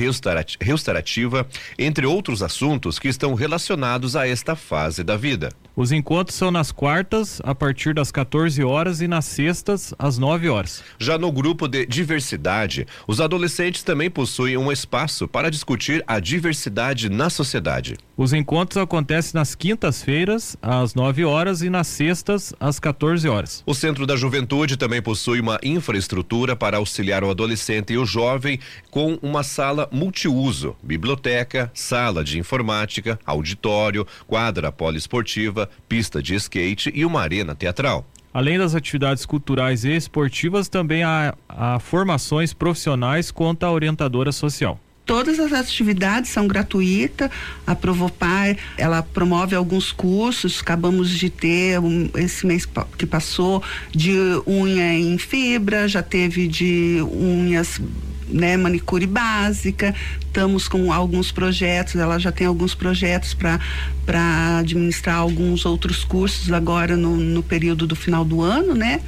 restaurativa, 0.59 1.47
entre 1.77 2.05
outros 2.05 2.41
assuntos 2.41 2.97
que 2.97 3.07
estão 3.07 3.35
relacionados 3.35 3.74
relacionados 3.75 4.15
a 4.15 4.27
esta 4.27 4.55
fase 4.55 5.03
da 5.03 5.17
vida. 5.17 5.49
Os 5.75 5.91
encontros 5.91 6.37
são 6.37 6.51
nas 6.51 6.71
quartas, 6.71 7.41
a 7.43 7.53
partir 7.53 7.93
das 7.93 8.09
14 8.09 8.63
horas, 8.63 9.01
e 9.01 9.09
nas 9.09 9.25
sextas, 9.25 9.93
às 9.99 10.17
9 10.17 10.47
horas. 10.47 10.81
Já 10.97 11.17
no 11.17 11.29
grupo 11.29 11.67
de 11.67 11.85
diversidade, 11.85 12.87
os 13.05 13.19
adolescentes 13.19 13.83
também 13.83 14.09
possuem 14.09 14.55
um 14.55 14.71
espaço 14.71 15.27
para 15.27 15.51
discutir 15.51 16.01
a 16.07 16.17
diversidade 16.17 17.09
na 17.09 17.29
sociedade. 17.29 17.97
Os 18.17 18.31
encontros 18.31 18.81
acontecem 18.81 19.33
nas 19.33 19.55
quintas-feiras, 19.55 20.55
às 20.61 20.95
9 20.95 21.25
horas, 21.25 21.61
e 21.61 21.69
nas 21.69 21.87
sextas, 21.87 22.53
às 22.57 22.79
14 22.79 23.27
horas. 23.27 23.61
O 23.65 23.73
Centro 23.73 24.07
da 24.07 24.15
Juventude 24.15 24.77
também 24.77 25.01
possui 25.01 25.41
uma 25.41 25.59
infraestrutura 25.61 26.55
para 26.55 26.77
auxiliar 26.77 27.25
o 27.25 27.29
adolescente 27.29 27.91
e 27.91 27.97
o 27.97 28.05
jovem 28.05 28.57
com 28.89 29.19
uma 29.21 29.43
sala 29.43 29.89
multiuso, 29.91 30.77
biblioteca, 30.81 31.69
sala 31.73 32.23
de 32.23 32.39
informática, 32.39 33.19
auditório, 33.25 34.07
quadra 34.25 34.71
poliesportiva 34.71 35.69
pista 35.89 36.23
de 36.23 36.35
skate 36.35 36.89
e 36.95 37.03
uma 37.03 37.19
arena 37.19 37.53
teatral. 37.53 38.05
Além 38.33 38.57
das 38.57 38.75
atividades 38.75 39.25
culturais 39.25 39.83
e 39.83 39.93
esportivas, 39.93 40.69
também 40.69 41.03
há, 41.03 41.35
há 41.49 41.79
formações 41.79 42.53
profissionais 42.53 43.29
quanto 43.29 43.65
à 43.65 43.71
orientadora 43.71 44.31
social 44.31 44.79
todas 45.05 45.39
as 45.39 45.53
atividades 45.53 46.31
são 46.31 46.47
gratuitas. 46.47 47.29
A 47.65 47.75
Provopar, 47.75 48.57
ela 48.77 49.01
promove 49.01 49.55
alguns 49.55 49.91
cursos. 49.91 50.59
Acabamos 50.61 51.09
de 51.09 51.29
ter 51.29 51.79
um, 51.79 52.09
esse 52.15 52.45
mês 52.45 52.67
que 52.97 53.05
passou 53.05 53.63
de 53.91 54.13
unha 54.47 54.93
em 54.93 55.17
fibra, 55.17 55.87
já 55.87 56.01
teve 56.01 56.47
de 56.47 56.99
unhas 57.11 57.79
né, 58.27 58.57
manicure 58.57 59.05
básica, 59.05 59.93
estamos 60.19 60.67
com 60.67 60.91
alguns 60.91 61.31
projetos, 61.31 61.95
ela 61.95 62.17
já 62.17 62.31
tem 62.31 62.47
alguns 62.47 62.73
projetos 62.73 63.35
para 63.35 64.57
administrar 64.59 65.17
alguns 65.17 65.65
outros 65.65 66.03
cursos 66.03 66.51
agora 66.51 66.97
no, 66.97 67.15
no 67.15 67.43
período 67.43 67.85
do 67.85 67.95
final 67.95 68.25
do 68.25 68.41
ano, 68.41 68.73
né? 68.73 69.01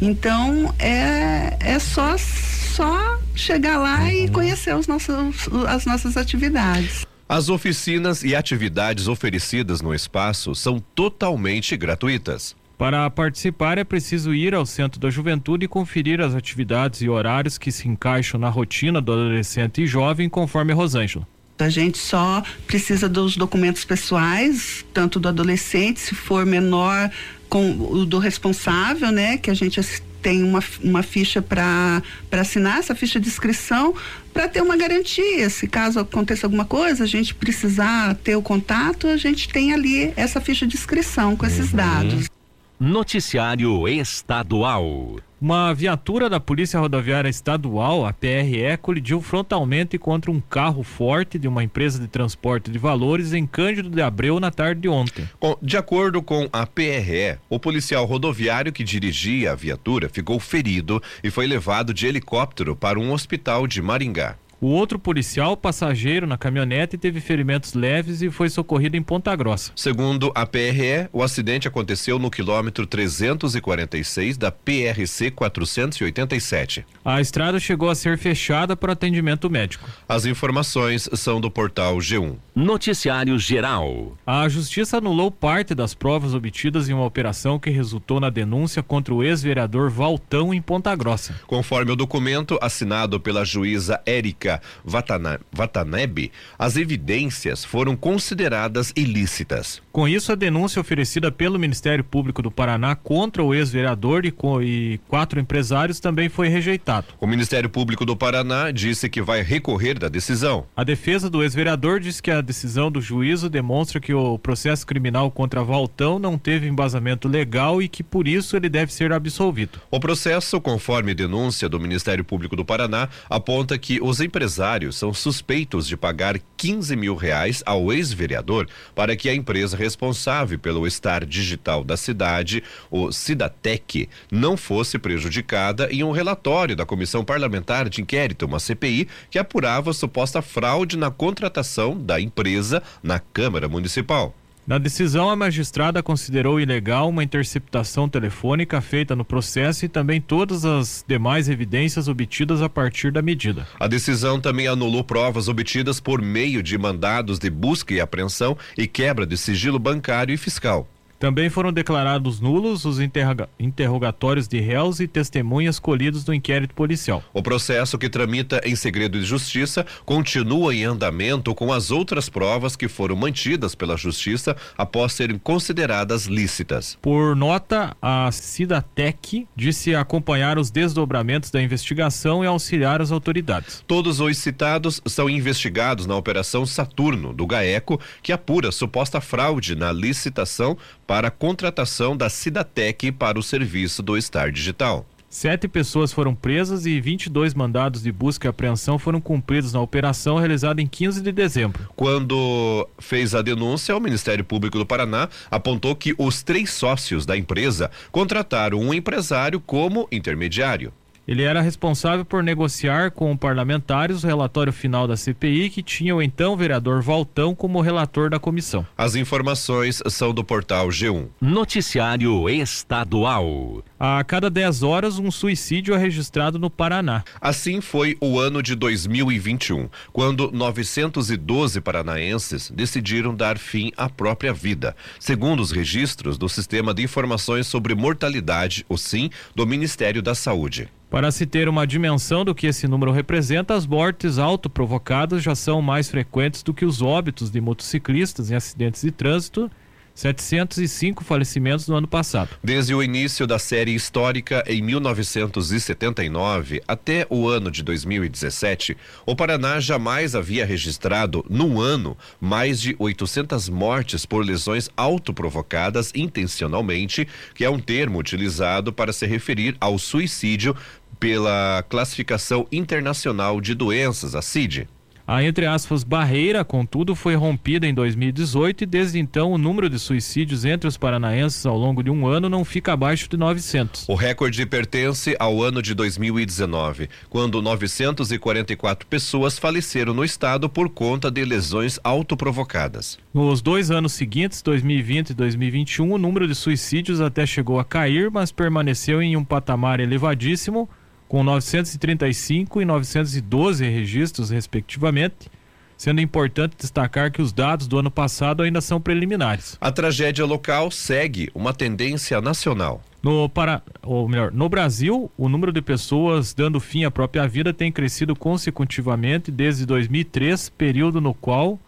Então 0.00 0.74
é, 0.78 1.56
é 1.60 1.78
só, 1.78 2.16
só 2.16 3.20
chegar 3.34 3.78
lá 3.78 4.12
e 4.12 4.28
conhecer 4.28 4.74
os 4.74 4.86
nossos, 4.86 5.48
as 5.68 5.84
nossas 5.84 6.16
atividades. 6.16 7.06
As 7.28 7.48
oficinas 7.48 8.22
e 8.22 8.36
atividades 8.36 9.08
oferecidas 9.08 9.80
no 9.80 9.94
espaço 9.94 10.54
são 10.54 10.78
totalmente 10.94 11.76
gratuitas. 11.76 12.54
Para 12.76 13.08
participar 13.08 13.78
é 13.78 13.84
preciso 13.84 14.34
ir 14.34 14.54
ao 14.54 14.66
Centro 14.66 15.00
da 15.00 15.08
Juventude 15.08 15.64
e 15.64 15.68
conferir 15.68 16.20
as 16.20 16.34
atividades 16.34 17.00
e 17.00 17.08
horários 17.08 17.56
que 17.56 17.72
se 17.72 17.88
encaixam 17.88 18.38
na 18.38 18.48
rotina 18.48 19.00
do 19.00 19.12
adolescente 19.12 19.82
e 19.82 19.86
jovem, 19.86 20.28
conforme 20.28 20.72
Rosângela. 20.72 21.26
A 21.58 21.68
gente 21.68 21.98
só 21.98 22.42
precisa 22.66 23.08
dos 23.08 23.36
documentos 23.36 23.84
pessoais, 23.84 24.84
tanto 24.92 25.20
do 25.20 25.28
adolescente, 25.28 26.00
se 26.00 26.14
for 26.14 26.44
menor, 26.44 27.10
com 27.48 27.70
o 27.70 28.04
do 28.04 28.18
responsável, 28.18 29.12
né? 29.12 29.38
Que 29.38 29.50
a 29.50 29.54
gente 29.54 29.78
tem 30.24 30.42
uma, 30.42 30.64
uma 30.82 31.02
ficha 31.02 31.42
para 31.42 32.02
assinar, 32.32 32.78
essa 32.78 32.94
ficha 32.94 33.20
de 33.20 33.28
inscrição, 33.28 33.94
para 34.32 34.48
ter 34.48 34.62
uma 34.62 34.74
garantia. 34.74 35.50
Se 35.50 35.68
caso 35.68 36.00
aconteça 36.00 36.46
alguma 36.46 36.64
coisa, 36.64 37.04
a 37.04 37.06
gente 37.06 37.34
precisar 37.34 38.14
ter 38.24 38.34
o 38.34 38.40
contato, 38.40 39.06
a 39.06 39.18
gente 39.18 39.50
tem 39.50 39.74
ali 39.74 40.14
essa 40.16 40.40
ficha 40.40 40.66
de 40.66 40.76
inscrição 40.76 41.36
com 41.36 41.44
esses 41.44 41.70
uhum. 41.70 41.76
dados. 41.76 42.30
Noticiário 42.78 43.86
Estadual. 43.86 45.16
Uma 45.40 45.72
viatura 45.72 46.28
da 46.28 46.40
Polícia 46.40 46.80
Rodoviária 46.80 47.28
Estadual, 47.28 48.04
a 48.04 48.12
PRE, 48.12 48.76
colidiu 48.82 49.20
frontalmente 49.20 49.96
contra 49.96 50.30
um 50.30 50.40
carro 50.40 50.82
forte 50.82 51.38
de 51.38 51.46
uma 51.46 51.62
empresa 51.62 52.00
de 52.00 52.08
transporte 52.08 52.70
de 52.70 52.78
valores 52.78 53.32
em 53.32 53.46
Cândido 53.46 53.88
de 53.88 54.02
Abreu 54.02 54.40
na 54.40 54.50
tarde 54.50 54.80
de 54.80 54.88
ontem. 54.88 55.28
De 55.62 55.76
acordo 55.76 56.20
com 56.20 56.48
a 56.52 56.66
PRE, 56.66 57.38
o 57.48 57.60
policial 57.60 58.04
rodoviário 58.06 58.72
que 58.72 58.82
dirigia 58.82 59.52
a 59.52 59.54
viatura 59.54 60.08
ficou 60.08 60.40
ferido 60.40 61.00
e 61.22 61.30
foi 61.30 61.46
levado 61.46 61.94
de 61.94 62.06
helicóptero 62.06 62.74
para 62.74 62.98
um 62.98 63.12
hospital 63.12 63.66
de 63.68 63.80
Maringá. 63.80 64.36
O 64.64 64.68
outro 64.68 64.98
policial, 64.98 65.58
passageiro 65.58 66.26
na 66.26 66.38
caminhonete, 66.38 66.96
teve 66.96 67.20
ferimentos 67.20 67.74
leves 67.74 68.22
e 68.22 68.30
foi 68.30 68.48
socorrido 68.48 68.96
em 68.96 69.02
Ponta 69.02 69.36
Grossa. 69.36 69.70
Segundo 69.76 70.32
a 70.34 70.46
PRE, 70.46 71.06
o 71.12 71.22
acidente 71.22 71.68
aconteceu 71.68 72.18
no 72.18 72.30
quilômetro 72.30 72.86
346 72.86 74.38
da 74.38 74.50
PRC 74.50 75.30
487. 75.32 76.86
A 77.04 77.20
estrada 77.20 77.60
chegou 77.60 77.90
a 77.90 77.94
ser 77.94 78.16
fechada 78.16 78.74
para 78.74 78.94
atendimento 78.94 79.50
médico. 79.50 79.86
As 80.08 80.24
informações 80.24 81.10
são 81.12 81.42
do 81.42 81.50
portal 81.50 81.98
G1. 81.98 82.36
Noticiário 82.54 83.38
Geral. 83.38 84.16
A 84.26 84.48
justiça 84.48 84.96
anulou 84.96 85.30
parte 85.30 85.74
das 85.74 85.92
provas 85.92 86.32
obtidas 86.32 86.88
em 86.88 86.94
uma 86.94 87.04
operação 87.04 87.58
que 87.58 87.68
resultou 87.68 88.18
na 88.18 88.30
denúncia 88.30 88.82
contra 88.82 89.12
o 89.12 89.22
ex-vereador 89.22 89.90
Valtão 89.90 90.54
em 90.54 90.62
Ponta 90.62 90.96
Grossa. 90.96 91.34
Conforme 91.46 91.92
o 91.92 91.96
documento 91.96 92.58
assinado 92.62 93.20
pela 93.20 93.44
juíza 93.44 94.00
Érica 94.06 94.53
Watanabe, 94.84 96.32
as 96.58 96.76
evidências 96.76 97.64
foram 97.64 97.96
consideradas 97.96 98.92
ilícitas. 98.96 99.82
Com 99.92 100.08
isso, 100.08 100.32
a 100.32 100.34
denúncia 100.34 100.80
oferecida 100.80 101.30
pelo 101.30 101.58
Ministério 101.58 102.04
Público 102.04 102.42
do 102.42 102.50
Paraná 102.50 102.94
contra 102.94 103.42
o 103.42 103.54
ex-vereador 103.54 104.24
e, 104.24 104.34
e 104.62 105.00
quatro 105.08 105.38
empresários 105.40 106.00
também 106.00 106.28
foi 106.28 106.48
rejeitado. 106.48 107.06
O 107.20 107.26
Ministério 107.26 107.70
Público 107.70 108.04
do 108.04 108.16
Paraná 108.16 108.70
disse 108.70 109.08
que 109.08 109.22
vai 109.22 109.42
recorrer 109.42 109.98
da 109.98 110.08
decisão. 110.08 110.66
A 110.76 110.84
defesa 110.84 111.30
do 111.30 111.42
ex-vereador 111.42 112.00
disse 112.00 112.22
que 112.22 112.30
a 112.30 112.40
decisão 112.40 112.90
do 112.90 113.00
juízo 113.00 113.48
demonstra 113.48 114.00
que 114.00 114.12
o 114.12 114.38
processo 114.38 114.86
criminal 114.86 115.30
contra 115.30 115.62
Valtão 115.62 116.18
não 116.18 116.38
teve 116.38 116.66
embasamento 116.66 117.28
legal 117.28 117.80
e 117.80 117.88
que 117.88 118.02
por 118.02 118.28
isso 118.28 118.56
ele 118.56 118.68
deve 118.68 118.92
ser 118.92 119.12
absolvido. 119.12 119.80
O 119.90 120.00
processo, 120.00 120.60
conforme 120.60 121.14
denúncia 121.14 121.68
do 121.68 121.80
Ministério 121.80 122.24
Público 122.24 122.56
do 122.56 122.64
Paraná, 122.64 123.08
aponta 123.28 123.78
que 123.78 124.00
os 124.02 124.20
empresários 124.20 124.33
empresários 124.34 124.96
são 124.96 125.14
suspeitos 125.14 125.86
de 125.86 125.96
pagar 125.96 126.40
15 126.56 126.96
mil 126.96 127.14
reais 127.14 127.62
ao 127.64 127.92
ex-vereador 127.92 128.66
para 128.92 129.14
que 129.14 129.28
a 129.28 129.34
empresa 129.34 129.76
responsável 129.76 130.58
pelo 130.58 130.88
estar 130.88 131.24
digital 131.24 131.84
da 131.84 131.96
cidade, 131.96 132.60
o 132.90 133.12
Cidatec, 133.12 134.08
não 134.32 134.56
fosse 134.56 134.98
prejudicada 134.98 135.88
em 135.92 136.02
um 136.02 136.10
relatório 136.10 136.74
da 136.74 136.84
Comissão 136.84 137.24
Parlamentar 137.24 137.88
de 137.88 138.02
Inquérito, 138.02 138.46
uma 138.46 138.58
CPI, 138.58 139.06
que 139.30 139.38
apurava 139.38 139.92
suposta 139.92 140.42
fraude 140.42 140.96
na 140.96 141.12
contratação 141.12 141.96
da 141.96 142.20
empresa 142.20 142.82
na 143.04 143.20
Câmara 143.20 143.68
Municipal. 143.68 144.34
Na 144.66 144.78
decisão, 144.78 145.28
a 145.28 145.36
magistrada 145.36 146.02
considerou 146.02 146.58
ilegal 146.58 147.10
uma 147.10 147.22
interceptação 147.22 148.08
telefônica 148.08 148.80
feita 148.80 149.14
no 149.14 149.22
processo 149.22 149.84
e 149.84 149.88
também 149.88 150.22
todas 150.22 150.64
as 150.64 151.04
demais 151.06 151.50
evidências 151.50 152.08
obtidas 152.08 152.62
a 152.62 152.68
partir 152.68 153.12
da 153.12 153.20
medida. 153.20 153.66
A 153.78 153.86
decisão 153.86 154.40
também 154.40 154.66
anulou 154.66 155.04
provas 155.04 155.48
obtidas 155.48 156.00
por 156.00 156.22
meio 156.22 156.62
de 156.62 156.78
mandados 156.78 157.38
de 157.38 157.50
busca 157.50 157.92
e 157.92 158.00
apreensão 158.00 158.56
e 158.78 158.86
quebra 158.86 159.26
de 159.26 159.36
sigilo 159.36 159.78
bancário 159.78 160.32
e 160.32 160.38
fiscal. 160.38 160.88
Também 161.24 161.48
foram 161.48 161.72
declarados 161.72 162.38
nulos 162.38 162.84
os 162.84 163.00
interroga 163.00 163.48
interrogatórios 163.58 164.46
de 164.46 164.60
réus 164.60 165.00
e 165.00 165.08
testemunhas 165.08 165.78
colhidos 165.78 166.22
no 166.26 166.34
inquérito 166.34 166.74
policial. 166.74 167.24
O 167.32 167.42
processo 167.42 167.96
que 167.96 168.10
tramita 168.10 168.60
em 168.62 168.76
segredo 168.76 169.18
de 169.18 169.24
justiça 169.24 169.86
continua 170.04 170.74
em 170.74 170.84
andamento 170.84 171.54
com 171.54 171.72
as 171.72 171.90
outras 171.90 172.28
provas 172.28 172.76
que 172.76 172.88
foram 172.88 173.16
mantidas 173.16 173.74
pela 173.74 173.96
justiça 173.96 174.54
após 174.76 175.14
serem 175.14 175.38
consideradas 175.38 176.26
lícitas. 176.26 176.98
Por 177.00 177.34
nota, 177.34 177.96
a 178.02 178.30
Cidatec 178.30 179.48
disse 179.56 179.94
acompanhar 179.94 180.58
os 180.58 180.70
desdobramentos 180.70 181.50
da 181.50 181.62
investigação 181.62 182.44
e 182.44 182.46
auxiliar 182.46 183.00
as 183.00 183.10
autoridades. 183.10 183.82
Todos 183.86 184.20
os 184.20 184.36
citados 184.36 185.00
são 185.06 185.30
investigados 185.30 186.04
na 186.04 186.16
Operação 186.16 186.66
Saturno 186.66 187.32
do 187.32 187.46
GAECO, 187.46 187.98
que 188.22 188.30
apura 188.30 188.70
suposta 188.70 189.22
fraude 189.22 189.74
na 189.74 189.90
licitação 189.90 190.76
para 191.06 191.13
a 191.22 191.30
contratação 191.30 192.16
da 192.16 192.28
Cidatec 192.28 193.12
para 193.12 193.38
o 193.38 193.42
serviço 193.42 194.02
do 194.02 194.20
Star 194.20 194.50
Digital. 194.50 195.06
Sete 195.34 195.66
pessoas 195.66 196.12
foram 196.12 196.32
presas 196.32 196.86
e 196.86 197.00
22 197.00 197.54
mandados 197.54 198.02
de 198.02 198.12
busca 198.12 198.46
e 198.46 198.50
apreensão 198.50 199.00
foram 199.00 199.20
cumpridos 199.20 199.72
na 199.72 199.80
operação 199.80 200.38
realizada 200.38 200.80
em 200.80 200.86
15 200.86 201.20
de 201.20 201.32
dezembro. 201.32 201.88
Quando 201.96 202.88
fez 203.00 203.34
a 203.34 203.42
denúncia, 203.42 203.96
o 203.96 204.00
Ministério 204.00 204.44
Público 204.44 204.78
do 204.78 204.86
Paraná 204.86 205.28
apontou 205.50 205.96
que 205.96 206.14
os 206.18 206.42
três 206.42 206.70
sócios 206.70 207.26
da 207.26 207.36
empresa 207.36 207.90
contrataram 208.12 208.78
um 208.78 208.94
empresário 208.94 209.60
como 209.60 210.08
intermediário. 210.12 210.92
Ele 211.26 211.42
era 211.42 211.62
responsável 211.62 212.24
por 212.24 212.42
negociar 212.42 213.10
com 213.10 213.34
parlamentares 213.36 214.22
o 214.22 214.26
relatório 214.26 214.72
final 214.72 215.08
da 215.08 215.16
CPI, 215.16 215.70
que 215.70 215.82
tinha 215.82 216.14
o 216.14 216.22
então 216.22 216.56
vereador 216.56 217.00
Valtão 217.00 217.54
como 217.54 217.80
relator 217.80 218.28
da 218.28 218.38
comissão. 218.38 218.86
As 218.96 219.14
informações 219.14 220.02
são 220.08 220.34
do 220.34 220.44
portal 220.44 220.88
G1. 220.88 221.28
Noticiário 221.40 222.48
Estadual. 222.48 223.82
A 223.98 224.22
cada 224.22 224.50
10 224.50 224.82
horas, 224.82 225.18
um 225.18 225.30
suicídio 225.30 225.94
é 225.94 225.98
registrado 225.98 226.58
no 226.58 226.68
Paraná. 226.68 227.24
Assim 227.40 227.80
foi 227.80 228.18
o 228.20 228.38
ano 228.38 228.62
de 228.62 228.74
2021, 228.74 229.88
quando 230.12 230.50
912 230.52 231.80
paranaenses 231.80 232.70
decidiram 232.70 233.34
dar 233.34 233.56
fim 233.56 233.90
à 233.96 234.10
própria 234.10 234.52
vida, 234.52 234.94
segundo 235.18 235.60
os 235.60 235.70
registros 235.70 236.36
do 236.36 236.50
Sistema 236.50 236.92
de 236.92 237.02
Informações 237.02 237.66
sobre 237.66 237.94
Mortalidade, 237.94 238.84
o 238.90 238.98
SIM, 238.98 239.30
do 239.54 239.66
Ministério 239.66 240.20
da 240.20 240.34
Saúde. 240.34 240.88
Para 241.14 241.30
se 241.30 241.46
ter 241.46 241.68
uma 241.68 241.86
dimensão 241.86 242.44
do 242.44 242.52
que 242.52 242.66
esse 242.66 242.88
número 242.88 243.12
representa, 243.12 243.72
as 243.72 243.86
mortes 243.86 244.36
autoprovocadas 244.36 245.44
já 245.44 245.54
são 245.54 245.80
mais 245.80 246.10
frequentes 246.10 246.60
do 246.60 246.74
que 246.74 246.84
os 246.84 247.00
óbitos 247.00 247.52
de 247.52 247.60
motociclistas 247.60 248.50
em 248.50 248.56
acidentes 248.56 249.02
de 249.02 249.12
trânsito 249.12 249.70
705 250.14 251.24
falecimentos 251.24 251.88
no 251.88 251.96
ano 251.96 252.06
passado. 252.06 252.50
Desde 252.62 252.94
o 252.94 253.02
início 253.02 253.46
da 253.46 253.58
série 253.58 253.94
histórica 253.94 254.62
em 254.66 254.80
1979 254.80 256.82
até 256.86 257.26
o 257.28 257.48
ano 257.48 257.70
de 257.70 257.82
2017, 257.82 258.96
o 259.26 259.34
Paraná 259.34 259.80
jamais 259.80 260.34
havia 260.34 260.64
registrado 260.64 261.44
num 261.50 261.80
ano 261.80 262.16
mais 262.40 262.80
de 262.80 262.94
800 262.98 263.68
mortes 263.68 264.24
por 264.24 264.44
lesões 264.44 264.88
autoprovocadas 264.96 266.12
intencionalmente, 266.14 267.26
que 267.54 267.64
é 267.64 267.70
um 267.70 267.80
termo 267.80 268.18
utilizado 268.18 268.92
para 268.92 269.12
se 269.12 269.26
referir 269.26 269.76
ao 269.80 269.98
suicídio 269.98 270.76
pela 271.18 271.84
classificação 271.88 272.66
internacional 272.70 273.60
de 273.60 273.74
doenças, 273.74 274.34
a 274.34 274.42
CID. 274.42 274.88
A 275.26 275.42
entre 275.42 275.64
aspas 275.64 276.04
barreira, 276.04 276.62
contudo, 276.62 277.14
foi 277.14 277.34
rompida 277.34 277.86
em 277.86 277.94
2018 277.94 278.84
e 278.84 278.86
desde 278.86 279.18
então 279.18 279.52
o 279.52 279.58
número 279.58 279.88
de 279.88 279.98
suicídios 279.98 280.66
entre 280.66 280.86
os 280.86 280.98
paranaenses 280.98 281.64
ao 281.64 281.78
longo 281.78 282.02
de 282.02 282.10
um 282.10 282.26
ano 282.26 282.50
não 282.50 282.62
fica 282.62 282.92
abaixo 282.92 283.26
de 283.26 283.38
900. 283.38 284.06
O 284.06 284.14
recorde 284.14 284.66
pertence 284.66 285.34
ao 285.40 285.62
ano 285.62 285.80
de 285.80 285.94
2019, 285.94 287.08
quando 287.30 287.62
944 287.62 289.06
pessoas 289.06 289.58
faleceram 289.58 290.12
no 290.12 290.24
estado 290.24 290.68
por 290.68 290.90
conta 290.90 291.30
de 291.30 291.42
lesões 291.42 291.98
autoprovocadas. 292.04 293.18
Nos 293.32 293.62
dois 293.62 293.90
anos 293.90 294.12
seguintes, 294.12 294.60
2020 294.60 295.30
e 295.30 295.34
2021, 295.34 296.12
o 296.12 296.18
número 296.18 296.46
de 296.46 296.54
suicídios 296.54 297.22
até 297.22 297.46
chegou 297.46 297.80
a 297.80 297.84
cair, 297.84 298.30
mas 298.30 298.52
permaneceu 298.52 299.22
em 299.22 299.38
um 299.38 299.44
patamar 299.44 300.00
elevadíssimo 300.00 300.86
com 301.34 301.42
935 301.42 302.80
e 302.80 302.84
912 302.84 303.84
registros, 303.84 304.50
respectivamente, 304.50 305.50
sendo 305.96 306.20
importante 306.20 306.76
destacar 306.78 307.32
que 307.32 307.42
os 307.42 307.52
dados 307.52 307.88
do 307.88 307.98
ano 307.98 308.08
passado 308.08 308.62
ainda 308.62 308.80
são 308.80 309.00
preliminares. 309.00 309.76
A 309.80 309.90
tragédia 309.90 310.46
local 310.46 310.92
segue 310.92 311.50
uma 311.52 311.74
tendência 311.74 312.40
nacional. 312.40 313.02
No, 313.20 313.48
para, 313.48 313.82
ou 314.00 314.28
melhor, 314.28 314.52
no 314.52 314.68
Brasil, 314.68 315.28
o 315.36 315.48
número 315.48 315.72
de 315.72 315.82
pessoas 315.82 316.54
dando 316.54 316.78
fim 316.78 317.02
à 317.02 317.10
própria 317.10 317.48
vida 317.48 317.74
tem 317.74 317.90
crescido 317.90 318.36
consecutivamente 318.36 319.50
desde 319.50 319.84
2003, 319.84 320.68
período 320.68 321.20
no 321.20 321.34
qual 321.34 321.80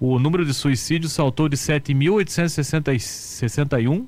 o 0.00 0.18
número 0.18 0.44
de 0.44 0.52
suicídios 0.52 1.12
saltou 1.12 1.48
de 1.48 1.56
7.861 1.56 4.06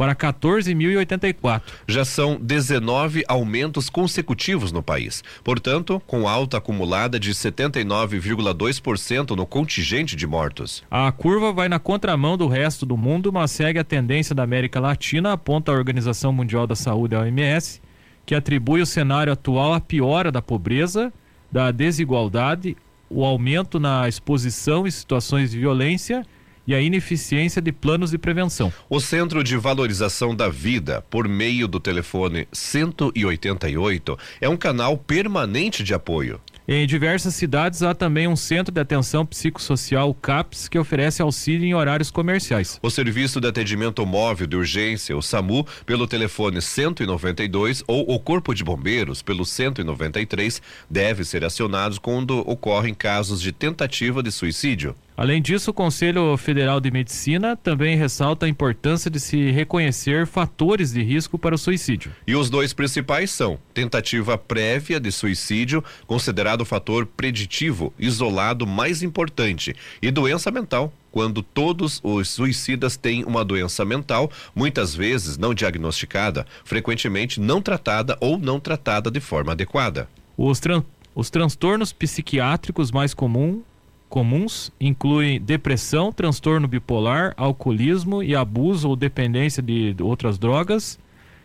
para 0.00 0.14
14.084. 0.14 1.60
Já 1.86 2.06
são 2.06 2.38
19 2.40 3.22
aumentos 3.28 3.90
consecutivos 3.90 4.72
no 4.72 4.82
país. 4.82 5.22
Portanto, 5.44 6.00
com 6.06 6.26
alta 6.26 6.56
acumulada 6.56 7.20
de 7.20 7.32
79,2% 7.32 9.36
no 9.36 9.44
contingente 9.44 10.16
de 10.16 10.26
mortos. 10.26 10.82
A 10.90 11.12
curva 11.12 11.52
vai 11.52 11.68
na 11.68 11.78
contramão 11.78 12.38
do 12.38 12.48
resto 12.48 12.86
do 12.86 12.96
mundo, 12.96 13.30
mas 13.30 13.50
segue 13.50 13.78
a 13.78 13.84
tendência 13.84 14.34
da 14.34 14.42
América 14.42 14.80
Latina, 14.80 15.34
aponta 15.34 15.70
a 15.70 15.74
Organização 15.74 16.32
Mundial 16.32 16.66
da 16.66 16.74
Saúde, 16.74 17.14
a 17.14 17.20
OMS, 17.20 17.82
que 18.24 18.34
atribui 18.34 18.80
o 18.80 18.86
cenário 18.86 19.30
atual 19.30 19.74
à 19.74 19.80
piora 19.82 20.32
da 20.32 20.40
pobreza, 20.40 21.12
da 21.52 21.70
desigualdade, 21.70 22.74
o 23.10 23.22
aumento 23.22 23.78
na 23.78 24.08
exposição 24.08 24.86
em 24.86 24.90
situações 24.90 25.50
de 25.50 25.58
violência 25.58 26.24
e 26.66 26.74
a 26.74 26.80
ineficiência 26.80 27.60
de 27.60 27.72
planos 27.72 28.10
de 28.10 28.18
prevenção. 28.18 28.72
O 28.88 29.00
Centro 29.00 29.42
de 29.42 29.56
Valorização 29.56 30.34
da 30.34 30.48
Vida, 30.48 31.02
por 31.10 31.28
meio 31.28 31.66
do 31.66 31.80
telefone 31.80 32.46
188, 32.52 34.18
é 34.40 34.48
um 34.48 34.56
canal 34.56 34.96
permanente 34.96 35.82
de 35.82 35.94
apoio. 35.94 36.40
Em 36.72 36.86
diversas 36.86 37.34
cidades 37.34 37.82
há 37.82 37.92
também 37.94 38.28
um 38.28 38.36
centro 38.36 38.72
de 38.72 38.80
atenção 38.80 39.26
psicossocial 39.26 40.14
CAPS 40.14 40.68
que 40.68 40.78
oferece 40.78 41.20
auxílio 41.20 41.66
em 41.66 41.74
horários 41.74 42.12
comerciais. 42.12 42.78
O 42.80 42.88
serviço 42.88 43.40
de 43.40 43.48
atendimento 43.48 44.06
móvel 44.06 44.46
de 44.46 44.56
urgência, 44.56 45.16
o 45.16 45.20
SAMU, 45.20 45.66
pelo 45.84 46.06
telefone 46.06 46.62
192 46.62 47.82
ou 47.88 48.08
o 48.08 48.20
Corpo 48.20 48.54
de 48.54 48.62
Bombeiros 48.62 49.20
pelo 49.20 49.44
193 49.44 50.62
deve 50.88 51.24
ser 51.24 51.44
acionados 51.44 51.98
quando 51.98 52.38
ocorrem 52.48 52.94
casos 52.94 53.42
de 53.42 53.50
tentativa 53.50 54.22
de 54.22 54.30
suicídio. 54.30 54.94
Além 55.20 55.42
disso, 55.42 55.70
o 55.70 55.74
Conselho 55.74 56.34
Federal 56.38 56.80
de 56.80 56.90
Medicina 56.90 57.54
também 57.54 57.94
ressalta 57.94 58.46
a 58.46 58.48
importância 58.48 59.10
de 59.10 59.20
se 59.20 59.50
reconhecer 59.50 60.26
fatores 60.26 60.94
de 60.94 61.02
risco 61.02 61.38
para 61.38 61.54
o 61.54 61.58
suicídio. 61.58 62.10
E 62.26 62.34
os 62.34 62.48
dois 62.48 62.72
principais 62.72 63.30
são 63.30 63.58
tentativa 63.74 64.38
prévia 64.38 64.98
de 64.98 65.12
suicídio, 65.12 65.84
considerado 66.06 66.62
o 66.62 66.64
fator 66.64 67.04
preditivo 67.04 67.92
isolado 67.98 68.66
mais 68.66 69.02
importante, 69.02 69.76
e 70.00 70.10
doença 70.10 70.50
mental, 70.50 70.90
quando 71.12 71.42
todos 71.42 72.00
os 72.02 72.30
suicidas 72.30 72.96
têm 72.96 73.22
uma 73.24 73.44
doença 73.44 73.84
mental, 73.84 74.30
muitas 74.54 74.94
vezes 74.94 75.36
não 75.36 75.52
diagnosticada, 75.52 76.46
frequentemente 76.64 77.38
não 77.38 77.60
tratada 77.60 78.16
ou 78.22 78.38
não 78.38 78.58
tratada 78.58 79.10
de 79.10 79.20
forma 79.20 79.52
adequada. 79.52 80.08
Os, 80.34 80.58
tran 80.60 80.82
os 81.14 81.28
transtornos 81.28 81.92
psiquiátricos 81.92 82.90
mais 82.90 83.12
comuns 83.12 83.68
comuns 84.10 84.72
incluem 84.80 85.40
depressão, 85.40 86.12
transtorno 86.12 86.66
bipolar, 86.68 87.32
alcoolismo 87.36 88.22
e 88.22 88.34
abuso 88.34 88.88
ou 88.88 88.96
dependência 88.96 89.62
de 89.62 89.94
outras 90.02 90.36
drogas, 90.36 90.98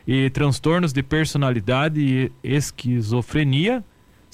e 0.07 0.29
transtornos 0.31 0.91
de 0.91 1.01
personalidade 1.01 2.01
e 2.01 2.31
esquizofrenia, 2.43 3.83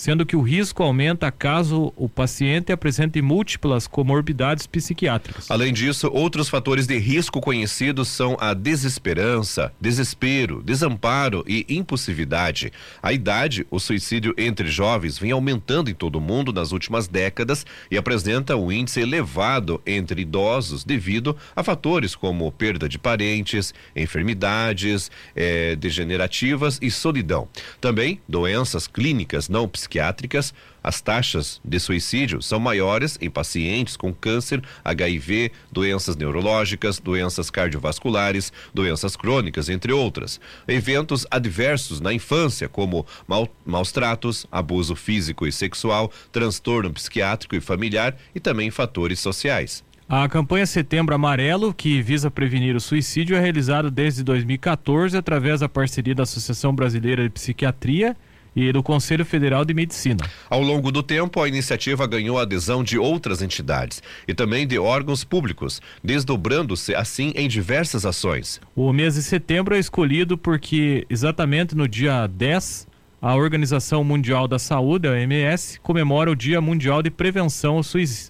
sendo 0.01 0.25
que 0.25 0.35
o 0.35 0.41
risco 0.41 0.81
aumenta 0.81 1.31
caso 1.31 1.93
o 1.95 2.09
paciente 2.09 2.71
apresente 2.71 3.21
múltiplas 3.21 3.85
comorbidades 3.85 4.65
psiquiátricas. 4.65 5.45
Além 5.47 5.71
disso, 5.71 6.09
outros 6.11 6.49
fatores 6.49 6.87
de 6.87 6.97
risco 6.97 7.39
conhecidos 7.39 8.07
são 8.07 8.35
a 8.39 8.55
desesperança, 8.55 9.71
desespero, 9.79 10.63
desamparo 10.63 11.45
e 11.47 11.67
impulsividade. 11.69 12.73
A 12.99 13.13
idade, 13.13 13.67
o 13.69 13.79
suicídio 13.79 14.33
entre 14.39 14.69
jovens 14.69 15.19
vem 15.19 15.29
aumentando 15.29 15.87
em 15.87 15.93
todo 15.93 16.15
o 16.15 16.21
mundo 16.21 16.51
nas 16.51 16.71
últimas 16.71 17.07
décadas 17.07 17.63
e 17.91 17.95
apresenta 17.95 18.55
um 18.55 18.71
índice 18.71 19.01
elevado 19.01 19.79
entre 19.85 20.23
idosos 20.23 20.83
devido 20.83 21.37
a 21.55 21.61
fatores 21.61 22.15
como 22.15 22.51
perda 22.51 22.89
de 22.89 22.97
parentes, 22.97 23.71
enfermidades 23.95 25.11
eh, 25.35 25.75
degenerativas 25.75 26.79
e 26.81 26.89
solidão. 26.89 27.47
Também 27.79 28.19
doenças 28.27 28.87
clínicas 28.87 29.47
não 29.47 29.67
psiquiátricas 29.67 29.90
psiquiátricas, 29.91 30.53
as 30.81 31.01
taxas 31.01 31.59
de 31.63 31.79
suicídio 31.79 32.41
são 32.41 32.59
maiores 32.59 33.17
em 33.21 33.29
pacientes 33.29 33.97
com 33.97 34.13
câncer, 34.13 34.63
HIV, 34.83 35.51
doenças 35.71 36.15
neurológicas, 36.15 36.97
doenças 36.97 37.51
cardiovasculares, 37.51 38.51
doenças 38.73 39.15
crônicas, 39.15 39.69
entre 39.69 39.91
outras. 39.91 40.39
Eventos 40.67 41.27
adversos 41.29 41.99
na 41.99 42.13
infância, 42.13 42.69
como 42.69 43.05
mal, 43.27 43.47
maus 43.65 43.91
tratos, 43.91 44.47
abuso 44.51 44.95
físico 44.95 45.45
e 45.45 45.51
sexual, 45.51 46.11
transtorno 46.31 46.91
psiquiátrico 46.93 47.55
e 47.55 47.61
familiar 47.61 48.15
e 48.33 48.39
também 48.39 48.71
fatores 48.71 49.19
sociais. 49.19 49.83
A 50.09 50.27
campanha 50.27 50.65
Setembro 50.65 51.15
Amarelo, 51.15 51.73
que 51.73 52.01
visa 52.01 52.29
prevenir 52.29 52.75
o 52.75 52.81
suicídio, 52.81 53.35
é 53.35 53.39
realizada 53.39 53.89
desde 53.89 54.23
2014 54.23 55.15
através 55.15 55.61
da 55.61 55.69
parceria 55.69 56.13
da 56.13 56.23
Associação 56.23 56.75
Brasileira 56.75 57.23
de 57.23 57.29
Psiquiatria 57.29 58.17
e 58.55 58.71
do 58.71 58.83
Conselho 58.83 59.25
Federal 59.25 59.63
de 59.63 59.73
Medicina. 59.73 60.23
Ao 60.49 60.61
longo 60.61 60.91
do 60.91 61.01
tempo, 61.01 61.41
a 61.41 61.47
iniciativa 61.47 62.05
ganhou 62.05 62.37
a 62.37 62.43
adesão 62.43 62.83
de 62.83 62.97
outras 62.97 63.41
entidades 63.41 64.01
e 64.27 64.33
também 64.33 64.67
de 64.67 64.77
órgãos 64.77 65.23
públicos, 65.23 65.81
desdobrando-se 66.03 66.93
assim 66.93 67.31
em 67.35 67.47
diversas 67.47 68.05
ações. 68.05 68.59
O 68.75 68.91
mês 68.91 69.15
de 69.15 69.23
setembro 69.23 69.75
é 69.75 69.79
escolhido 69.79 70.37
porque 70.37 71.05
exatamente 71.09 71.75
no 71.75 71.87
dia 71.87 72.27
10 72.27 72.91
a 73.21 73.35
Organização 73.35 74.03
Mundial 74.03 74.47
da 74.47 74.57
Saúde, 74.57 75.07
a 75.07 75.11
OMS, 75.11 75.79
comemora 75.81 76.31
o 76.31 76.35
Dia 76.35 76.59
Mundial 76.59 77.03
de 77.03 77.11
Prevenção 77.11 77.79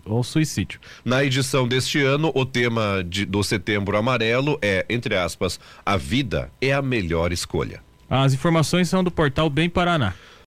ao 0.06 0.24
Suicídio. 0.24 0.82
Na 1.06 1.24
edição 1.24 1.66
deste 1.66 2.02
ano, 2.02 2.30
o 2.36 2.46
tema 2.46 3.02
de, 3.08 3.26
do 3.26 3.42
Setembro 3.42 3.96
Amarelo 3.96 4.60
é, 4.62 4.86
entre 4.90 5.16
aspas, 5.16 5.62
a 5.86 5.96
vida 5.96 6.52
é 6.60 6.74
a 6.74 6.82
melhor 6.82 7.32
escolha. 7.32 7.80
As 8.14 8.34
informações 8.34 8.90
são 8.90 9.02
do 9.02 9.10
portal 9.10 9.50
Bem 9.50 9.70
Paraná. 9.70 10.14